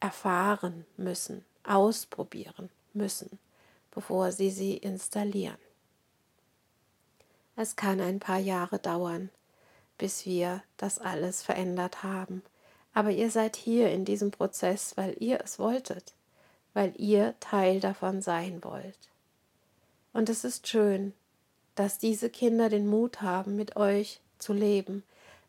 erfahren 0.00 0.84
müssen, 0.96 1.44
ausprobieren 1.64 2.70
müssen, 2.92 3.38
bevor 3.90 4.32
sie 4.32 4.50
sie 4.50 4.76
installieren. 4.76 5.58
Es 7.56 7.76
kann 7.76 8.00
ein 8.00 8.20
paar 8.20 8.38
Jahre 8.38 8.78
dauern, 8.78 9.30
bis 9.96 10.26
wir 10.26 10.62
das 10.76 10.98
alles 10.98 11.42
verändert 11.42 12.02
haben, 12.02 12.42
aber 12.92 13.10
ihr 13.10 13.30
seid 13.30 13.56
hier 13.56 13.90
in 13.90 14.04
diesem 14.04 14.30
Prozess, 14.30 14.96
weil 14.96 15.16
ihr 15.18 15.40
es 15.42 15.58
wolltet, 15.58 16.14
weil 16.74 16.92
ihr 16.96 17.34
Teil 17.40 17.80
davon 17.80 18.20
sein 18.20 18.62
wollt. 18.62 18.98
Und 20.12 20.28
es 20.28 20.44
ist 20.44 20.68
schön, 20.68 21.14
dass 21.74 21.98
diese 21.98 22.30
Kinder 22.30 22.68
den 22.68 22.86
Mut 22.86 23.22
haben, 23.22 23.56
mit 23.56 23.76
euch 23.76 24.20
zu 24.38 24.52
leben, 24.52 25.02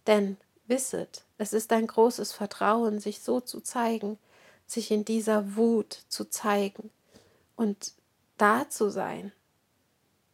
denn 0.07 0.37
Wisset, 0.67 1.23
es 1.37 1.53
ist 1.53 1.71
ein 1.71 1.87
großes 1.87 2.33
Vertrauen, 2.33 2.99
sich 2.99 3.21
so 3.21 3.39
zu 3.39 3.61
zeigen, 3.61 4.17
sich 4.65 4.91
in 4.91 5.05
dieser 5.05 5.55
Wut 5.55 6.03
zu 6.09 6.25
zeigen 6.25 6.89
und 7.55 7.93
da 8.37 8.69
zu 8.69 8.89
sein. 8.89 9.31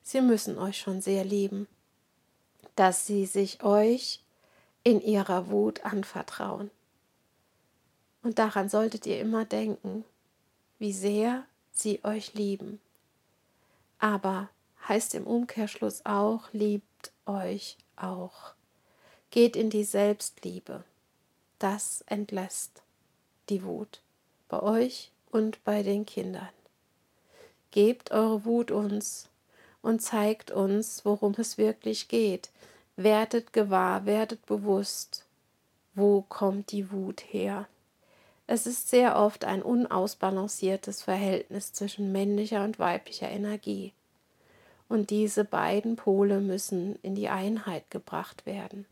Sie 0.02 0.22
müssen 0.22 0.58
euch 0.58 0.80
schon 0.80 1.02
sehr 1.02 1.24
lieben, 1.24 1.68
dass 2.76 3.06
sie 3.06 3.26
sich 3.26 3.64
euch 3.64 4.24
in 4.84 5.02
ihrer 5.02 5.50
Wut 5.50 5.86
anvertrauen. 5.86 6.72
Und 8.22 8.40
daran 8.40 8.70
solltet 8.70 9.06
ihr 9.06 9.20
immer 9.20 9.46
denken, 9.46 10.04
wie 10.80 10.94
sehr 10.94 11.46
sie 11.72 12.04
euch 12.04 12.34
lieben. 12.34 12.82
Aber 14.00 14.50
heißt 14.88 15.16
im 15.16 15.28
Umkehrschluss 15.28 16.06
auch, 16.06 16.52
liebt 16.52 17.12
euch 17.26 17.78
auch. 17.96 18.54
Geht 19.34 19.56
in 19.56 19.72
die 19.72 19.84
Selbstliebe. 19.84 20.84
Das 21.58 22.04
entlässt 22.06 22.84
die 23.50 23.64
Wut 23.64 24.00
bei 24.48 24.62
euch 24.62 25.10
und 25.32 25.64
bei 25.64 25.82
den 25.82 26.06
Kindern. 26.06 26.50
Gebt 27.72 28.12
eure 28.12 28.46
Wut 28.46 28.70
uns 28.70 29.30
und 29.82 30.04
zeigt 30.04 30.52
uns, 30.52 31.04
worum 31.04 31.34
es 31.40 31.58
wirklich 31.58 32.10
geht. 32.10 32.52
Werdet 32.96 33.54
gewahr, 33.54 34.06
werdet 34.06 34.46
bewusst, 34.46 35.26
wo 35.96 36.22
kommt 36.22 36.72
die 36.72 36.92
Wut 36.92 37.22
her. 37.22 37.68
Es 38.46 38.68
ist 38.68 38.92
sehr 38.92 39.18
oft 39.18 39.46
ein 39.46 39.64
unausbalanciertes 39.64 41.02
Verhältnis 41.02 41.74
zwischen 41.74 42.12
männlicher 42.12 42.64
und 42.64 42.78
weiblicher 42.78 43.32
Energie. 43.32 43.94
Und 44.88 45.10
diese 45.10 45.44
beiden 45.44 45.96
Pole 45.96 46.40
müssen 46.40 47.00
in 47.02 47.16
die 47.16 47.30
Einheit 47.30 47.90
gebracht 47.90 48.46
werden. 48.46 48.86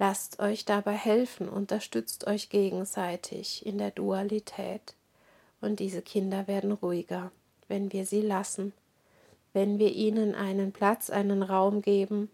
Lasst 0.00 0.40
euch 0.40 0.64
dabei 0.64 0.94
helfen, 0.94 1.46
unterstützt 1.46 2.26
euch 2.26 2.48
gegenseitig 2.48 3.66
in 3.66 3.76
der 3.76 3.90
Dualität. 3.90 4.94
Und 5.60 5.78
diese 5.78 6.00
Kinder 6.00 6.46
werden 6.48 6.72
ruhiger, 6.72 7.30
wenn 7.68 7.92
wir 7.92 8.06
sie 8.06 8.22
lassen, 8.22 8.72
wenn 9.52 9.78
wir 9.78 9.92
ihnen 9.92 10.34
einen 10.34 10.72
Platz, 10.72 11.10
einen 11.10 11.42
Raum 11.42 11.82
geben, 11.82 12.30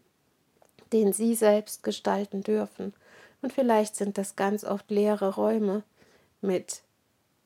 den 0.93 1.13
sie 1.13 1.35
selbst 1.35 1.83
gestalten 1.83 2.45
dürfen. 2.45 2.95
Und 3.43 3.53
vielleicht 3.53 3.97
sind 3.97 4.17
das 4.17 4.37
ganz 4.37 4.63
oft 4.63 4.89
leere 4.89 5.35
Räume 5.35 5.83
mit 6.41 6.83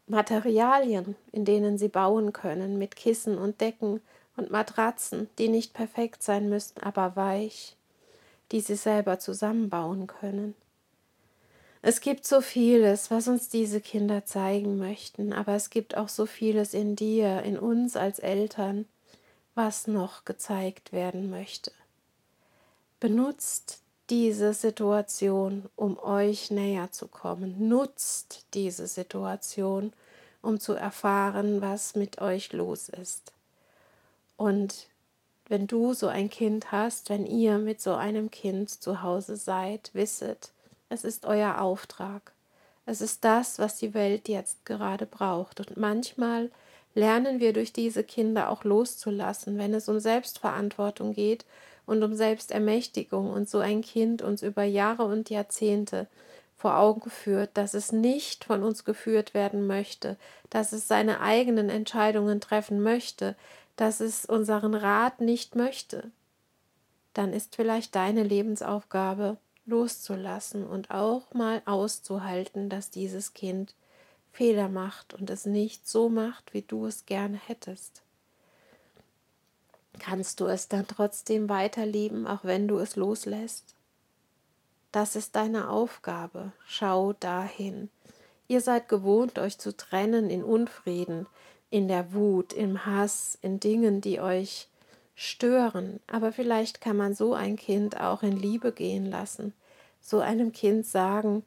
Materialien, 0.06 1.16
in 1.32 1.46
denen 1.46 1.78
sie 1.78 1.88
bauen 1.88 2.34
können, 2.34 2.76
mit 2.76 2.94
Kissen 2.94 3.38
und 3.38 3.62
Decken 3.62 4.02
und 4.36 4.50
Matratzen, 4.50 5.30
die 5.38 5.48
nicht 5.48 5.72
perfekt 5.72 6.22
sein 6.22 6.50
müssten, 6.50 6.82
aber 6.82 7.16
weich 7.16 7.78
die 8.52 8.60
sie 8.60 8.76
selber 8.76 9.18
zusammenbauen 9.18 10.06
können. 10.06 10.54
Es 11.82 12.00
gibt 12.00 12.26
so 12.26 12.40
vieles, 12.40 13.10
was 13.10 13.26
uns 13.26 13.48
diese 13.48 13.80
Kinder 13.80 14.26
zeigen 14.26 14.76
möchten, 14.76 15.32
aber 15.32 15.54
es 15.54 15.70
gibt 15.70 15.96
auch 15.96 16.08
so 16.08 16.26
vieles 16.26 16.74
in 16.74 16.94
dir, 16.94 17.42
in 17.42 17.58
uns 17.58 17.96
als 17.96 18.18
Eltern, 18.18 18.84
was 19.54 19.86
noch 19.86 20.24
gezeigt 20.24 20.92
werden 20.92 21.30
möchte. 21.30 21.72
Benutzt 22.98 23.80
diese 24.10 24.52
Situation, 24.52 25.70
um 25.76 25.98
euch 25.98 26.50
näher 26.50 26.90
zu 26.92 27.08
kommen. 27.08 27.68
Nutzt 27.68 28.44
diese 28.52 28.86
Situation, 28.86 29.92
um 30.42 30.60
zu 30.60 30.74
erfahren, 30.74 31.62
was 31.62 31.94
mit 31.94 32.20
euch 32.20 32.52
los 32.52 32.88
ist. 32.88 33.32
Und 34.36 34.88
wenn 35.50 35.66
du 35.66 35.94
so 35.94 36.06
ein 36.06 36.30
Kind 36.30 36.70
hast, 36.70 37.10
wenn 37.10 37.26
ihr 37.26 37.58
mit 37.58 37.80
so 37.80 37.94
einem 37.94 38.30
Kind 38.30 38.70
zu 38.70 39.02
Hause 39.02 39.36
seid, 39.36 39.90
wisset, 39.92 40.52
es 40.88 41.02
ist 41.02 41.26
euer 41.26 41.60
Auftrag. 41.60 42.32
Es 42.86 43.00
ist 43.00 43.24
das, 43.24 43.58
was 43.58 43.76
die 43.76 43.92
Welt 43.92 44.28
jetzt 44.28 44.64
gerade 44.64 45.06
braucht. 45.06 45.58
Und 45.58 45.76
manchmal 45.76 46.50
lernen 46.94 47.40
wir 47.40 47.52
durch 47.52 47.72
diese 47.72 48.04
Kinder 48.04 48.48
auch 48.48 48.62
loszulassen, 48.62 49.58
wenn 49.58 49.74
es 49.74 49.88
um 49.88 49.98
Selbstverantwortung 49.98 51.14
geht 51.14 51.44
und 51.84 52.02
um 52.04 52.14
Selbstermächtigung 52.14 53.30
und 53.30 53.48
so 53.48 53.58
ein 53.58 53.82
Kind 53.82 54.22
uns 54.22 54.42
über 54.42 54.62
Jahre 54.62 55.04
und 55.04 55.30
Jahrzehnte 55.30 56.06
vor 56.56 56.76
Augen 56.76 57.10
führt, 57.10 57.50
dass 57.54 57.74
es 57.74 57.90
nicht 57.90 58.44
von 58.44 58.62
uns 58.62 58.84
geführt 58.84 59.34
werden 59.34 59.66
möchte, 59.66 60.16
dass 60.50 60.72
es 60.72 60.86
seine 60.86 61.20
eigenen 61.20 61.70
Entscheidungen 61.70 62.40
treffen 62.40 62.82
möchte, 62.82 63.34
dass 63.80 64.00
es 64.00 64.24
unseren 64.24 64.74
Rat 64.74 65.20
nicht 65.20 65.56
möchte, 65.56 66.10
dann 67.14 67.32
ist 67.32 67.56
vielleicht 67.56 67.94
deine 67.94 68.22
Lebensaufgabe 68.22 69.38
loszulassen 69.66 70.66
und 70.66 70.90
auch 70.90 71.32
mal 71.32 71.62
auszuhalten, 71.64 72.68
dass 72.68 72.90
dieses 72.90 73.34
Kind 73.34 73.74
Fehler 74.32 74.68
macht 74.68 75.14
und 75.14 75.30
es 75.30 75.46
nicht 75.46 75.88
so 75.88 76.08
macht, 76.08 76.54
wie 76.54 76.62
du 76.62 76.86
es 76.86 77.06
gerne 77.06 77.40
hättest 77.46 78.02
kannst 80.00 80.40
du 80.40 80.46
es 80.46 80.66
dann 80.66 80.88
trotzdem 80.88 81.48
weiterlieben, 81.48 82.26
auch 82.26 82.42
wenn 82.42 82.66
du 82.66 82.78
es 82.78 82.96
loslässt? 82.96 83.76
Das 84.90 85.14
ist 85.14 85.36
deine 85.36 85.70
Aufgabe. 85.70 86.52
Schau 86.66 87.12
dahin. 87.12 87.90
Ihr 88.48 88.60
seid 88.60 88.88
gewohnt, 88.88 89.38
euch 89.38 89.58
zu 89.58 89.76
trennen 89.76 90.28
in 90.28 90.42
Unfrieden, 90.42 91.26
in 91.70 91.88
der 91.88 92.12
Wut, 92.12 92.52
im 92.52 92.84
Hass, 92.84 93.38
in 93.42 93.60
Dingen, 93.60 94.00
die 94.00 94.20
euch 94.20 94.68
stören. 95.14 96.00
Aber 96.06 96.32
vielleicht 96.32 96.80
kann 96.80 96.96
man 96.96 97.14
so 97.14 97.34
ein 97.34 97.56
Kind 97.56 98.00
auch 98.00 98.22
in 98.22 98.36
Liebe 98.36 98.72
gehen 98.72 99.06
lassen, 99.06 99.52
so 100.00 100.20
einem 100.20 100.52
Kind 100.52 100.86
sagen, 100.86 101.44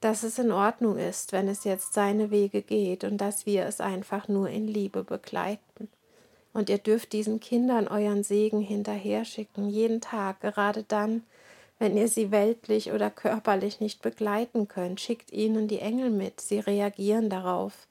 dass 0.00 0.24
es 0.24 0.38
in 0.38 0.50
Ordnung 0.50 0.98
ist, 0.98 1.32
wenn 1.32 1.46
es 1.46 1.64
jetzt 1.64 1.94
seine 1.94 2.30
Wege 2.30 2.62
geht 2.62 3.04
und 3.04 3.18
dass 3.18 3.46
wir 3.46 3.66
es 3.66 3.80
einfach 3.80 4.28
nur 4.28 4.48
in 4.48 4.66
Liebe 4.66 5.04
begleiten. 5.04 5.88
Und 6.52 6.68
ihr 6.68 6.78
dürft 6.78 7.12
diesen 7.12 7.38
Kindern 7.38 7.86
euren 7.86 8.24
Segen 8.24 8.60
hinterher 8.60 9.24
schicken, 9.24 9.70
jeden 9.70 10.00
Tag, 10.00 10.40
gerade 10.40 10.82
dann, 10.82 11.22
wenn 11.78 11.96
ihr 11.96 12.08
sie 12.08 12.30
weltlich 12.30 12.92
oder 12.92 13.10
körperlich 13.10 13.80
nicht 13.80 14.02
begleiten 14.02 14.68
könnt. 14.68 15.00
Schickt 15.00 15.32
ihnen 15.32 15.68
die 15.68 15.78
Engel 15.78 16.10
mit, 16.10 16.40
sie 16.40 16.58
reagieren 16.58 17.30
darauf. 17.30 17.86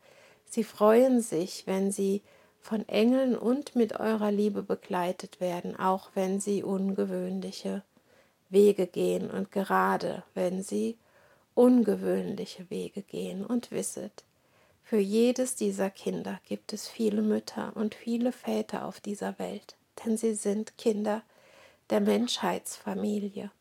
Sie 0.52 0.66
freuen 0.66 1.22
sich, 1.22 1.66
wenn 1.66 1.94
sie 1.94 2.22
von 2.60 2.86
Engeln 2.90 3.38
und 3.38 3.74
mit 3.78 4.02
eurer 4.02 4.34
Liebe 4.34 4.64
begleitet 4.64 5.40
werden, 5.40 5.80
auch 5.80 6.10
wenn 6.14 6.42
sie 6.42 6.62
ungewöhnliche 6.62 7.84
Wege 8.50 8.86
gehen 8.86 9.32
und 9.32 9.54
gerade 9.54 10.24
wenn 10.34 10.62
sie 10.62 10.98
ungewöhnliche 11.56 12.70
Wege 12.70 13.02
gehen 13.02 13.46
und 13.46 13.72
wisset, 13.72 14.26
für 14.84 15.00
jedes 15.00 15.56
dieser 15.56 15.90
Kinder 15.90 16.42
gibt 16.44 16.74
es 16.74 16.90
viele 16.90 17.22
Mütter 17.22 17.72
und 17.78 17.96
viele 17.96 18.34
Väter 18.34 18.84
auf 18.84 19.00
dieser 19.00 19.40
Welt, 19.40 19.78
denn 20.04 20.18
sie 20.18 20.34
sind 20.34 20.78
Kinder 20.78 21.24
der 21.92 22.02
Menschheitsfamilie. 22.02 23.52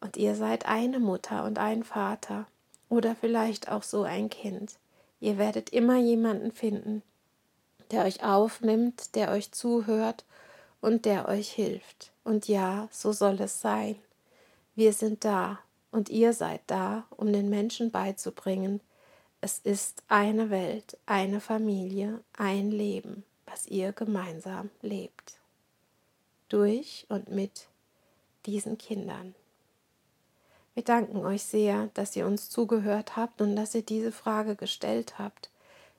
Und 0.00 0.16
ihr 0.16 0.36
seid 0.36 0.66
eine 0.66 1.00
Mutter 1.00 1.42
und 1.42 1.58
ein 1.58 1.82
Vater 1.82 2.46
oder 2.88 3.14
vielleicht 3.14 3.70
auch 3.70 3.82
so 3.82 4.02
ein 4.02 4.30
Kind. 4.30 4.78
Ihr 5.20 5.38
werdet 5.38 5.70
immer 5.70 5.96
jemanden 5.98 6.52
finden, 6.52 7.02
der 7.90 8.04
euch 8.04 8.22
aufnimmt, 8.22 9.14
der 9.14 9.30
euch 9.30 9.52
zuhört 9.52 10.24
und 10.80 11.04
der 11.04 11.28
euch 11.28 11.50
hilft. 11.50 12.12
Und 12.24 12.48
ja, 12.48 12.88
so 12.90 13.12
soll 13.12 13.40
es 13.40 13.60
sein. 13.60 13.96
Wir 14.74 14.92
sind 14.92 15.24
da 15.24 15.58
und 15.90 16.08
ihr 16.08 16.32
seid 16.32 16.60
da, 16.66 17.06
um 17.16 17.32
den 17.32 17.48
Menschen 17.48 17.90
beizubringen, 17.90 18.80
es 19.40 19.60
ist 19.60 20.02
eine 20.08 20.50
Welt, 20.50 20.98
eine 21.06 21.40
Familie, 21.40 22.20
ein 22.36 22.72
Leben, 22.72 23.24
was 23.46 23.66
ihr 23.66 23.92
gemeinsam 23.92 24.70
lebt. 24.82 25.38
Durch 26.48 27.06
und 27.08 27.28
mit 27.28 27.68
diesen 28.46 28.78
Kindern. 28.78 29.34
Wir 30.78 30.84
danken 30.84 31.26
euch 31.26 31.42
sehr, 31.42 31.90
dass 31.94 32.14
ihr 32.14 32.24
uns 32.24 32.50
zugehört 32.50 33.16
habt 33.16 33.40
und 33.40 33.56
dass 33.56 33.74
ihr 33.74 33.82
diese 33.82 34.12
Frage 34.12 34.54
gestellt 34.54 35.18
habt. 35.18 35.50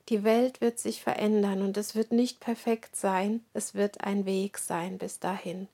Die 0.07 0.23
Welt 0.23 0.61
wird 0.61 0.79
sich 0.79 1.03
verändern 1.03 1.63
und 1.63 1.75
es 1.75 1.95
wird 1.95 2.13
nicht 2.13 2.39
perfekt 2.39 2.95
sein, 2.95 3.43
es 3.53 3.75
wird 3.75 3.99
ein 4.05 4.25
Weg 4.25 4.57
sein 4.57 4.97
bis 4.97 5.19
dahin. 5.19 5.67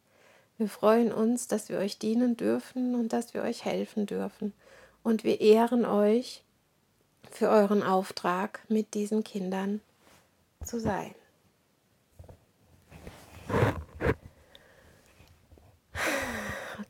Wir 0.57 0.67
freuen 0.67 1.13
uns, 1.13 1.47
dass 1.47 1.69
wir 1.69 1.77
euch 1.77 1.99
dienen 1.99 2.35
dürfen 2.35 2.95
und 2.95 3.13
dass 3.13 3.35
wir 3.35 3.43
euch 3.43 3.63
helfen 3.63 4.07
dürfen. 4.07 4.53
Und 5.03 5.23
wir 5.23 5.39
ehren 5.39 5.85
euch 5.85 6.41
für 7.29 7.49
euren 7.49 7.83
Auftrag 7.83 8.61
mit 8.69 8.95
diesen 8.95 9.23
Kindern 9.23 9.81
zu 10.63 10.79
sein. 10.79 11.13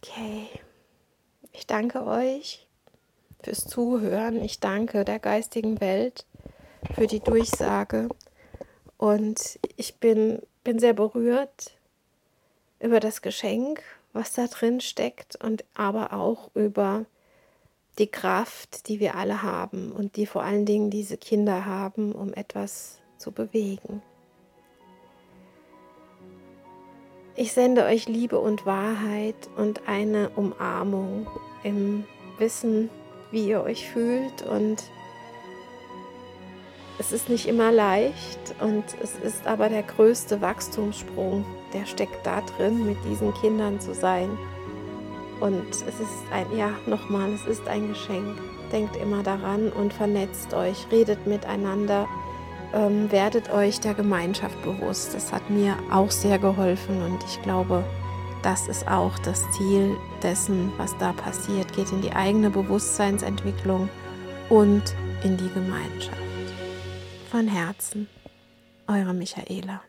Okay, 0.01 0.47
ich 1.65 1.67
danke 1.67 2.06
euch 2.06 2.67
fürs 3.41 3.65
Zuhören. 3.65 4.39
Ich 4.43 4.60
danke 4.60 5.04
der 5.04 5.17
geistigen 5.17 5.82
Welt 5.82 6.28
für 6.93 7.08
die 7.08 7.21
Durchsage 7.21 8.08
und 8.97 9.58
ich 9.75 9.95
bin, 9.95 10.43
bin 10.63 10.78
sehr 10.78 10.93
berührt 10.93 11.71
über 12.80 12.99
das 12.99 13.23
Geschenk, 13.23 13.82
was 14.13 14.34
da 14.34 14.45
drin 14.45 14.80
steckt 14.80 15.43
und 15.43 15.65
aber 15.73 16.13
auch 16.13 16.51
über 16.54 17.06
die 17.97 18.12
Kraft, 18.12 18.88
die 18.88 18.99
wir 18.99 19.15
alle 19.15 19.41
haben 19.41 19.91
und 19.91 20.17
die 20.17 20.28
vor 20.28 20.43
allen 20.43 20.67
Dingen 20.67 20.91
diese 20.91 21.17
Kinder 21.17 21.65
haben, 21.65 22.12
um 22.12 22.32
etwas 22.32 22.99
zu 23.17 23.32
bewegen. 23.32 24.04
Ich 27.36 27.54
sende 27.54 27.86
euch 27.86 28.08
Liebe 28.08 28.39
und 28.39 28.67
Wahrheit 28.67 29.49
und 29.58 29.88
eine 29.88 30.30
Umarmung 30.30 31.28
im 31.65 32.06
Wissen, 32.38 32.89
wie 33.32 33.49
ihr 33.49 33.62
euch 33.63 33.89
fühlt 33.89 34.43
und 34.43 34.84
es 36.97 37.12
ist 37.12 37.28
nicht 37.28 37.47
immer 37.47 37.71
leicht 37.71 38.56
und 38.62 38.86
es 39.04 39.15
ist 39.17 39.45
aber 39.47 39.67
der 39.67 39.84
größte 39.84 40.39
Wachstumssprung, 40.39 41.43
der 41.73 41.86
steckt 41.86 42.25
da 42.25 42.41
drin, 42.41 42.86
mit 42.86 42.97
diesen 43.10 43.34
Kindern 43.34 43.82
zu 43.82 43.93
sein. 43.93 44.30
Und 45.41 45.69
es 45.69 45.99
ist 45.99 46.23
ein, 46.32 46.45
ja, 46.58 46.71
nochmal, 46.86 47.34
es 47.34 47.45
ist 47.45 47.67
ein 47.67 47.89
Geschenk. 47.89 48.38
Denkt 48.71 48.95
immer 48.95 49.23
daran 49.23 49.69
und 49.73 49.91
vernetzt 49.91 50.54
euch, 50.54 50.88
redet 50.89 51.28
miteinander, 51.28 52.08
ähm, 52.73 53.12
werdet 53.12 53.51
euch 53.51 53.82
der 53.82 53.93
Gemeinschaft 53.93 54.62
bewusst. 54.63 55.13
Das 55.13 55.34
hat 55.34 55.49
mir 55.49 55.75
auch 55.91 56.12
sehr 56.12 56.39
geholfen 56.39 57.01
und 57.01 57.21
ich 57.25 57.41
glaube, 57.41 57.84
das 58.45 58.67
ist 58.67 58.88
auch 58.88 59.17
das 59.19 59.49
Ziel 59.51 59.97
dessen, 60.21 60.71
was 60.77 60.95
da 60.99 61.13
passiert. 61.13 61.73
Geht 61.73 61.91
in 61.91 62.03
die 62.03 62.12
eigene 62.12 62.51
Bewusstseinsentwicklung 62.51 63.89
und 64.49 64.84
in 65.23 65.36
die 65.36 65.49
Gemeinschaft. 65.49 66.15
Von 67.31 67.47
Herzen, 67.47 68.08
eure 68.88 69.15
Michaela. 69.15 69.81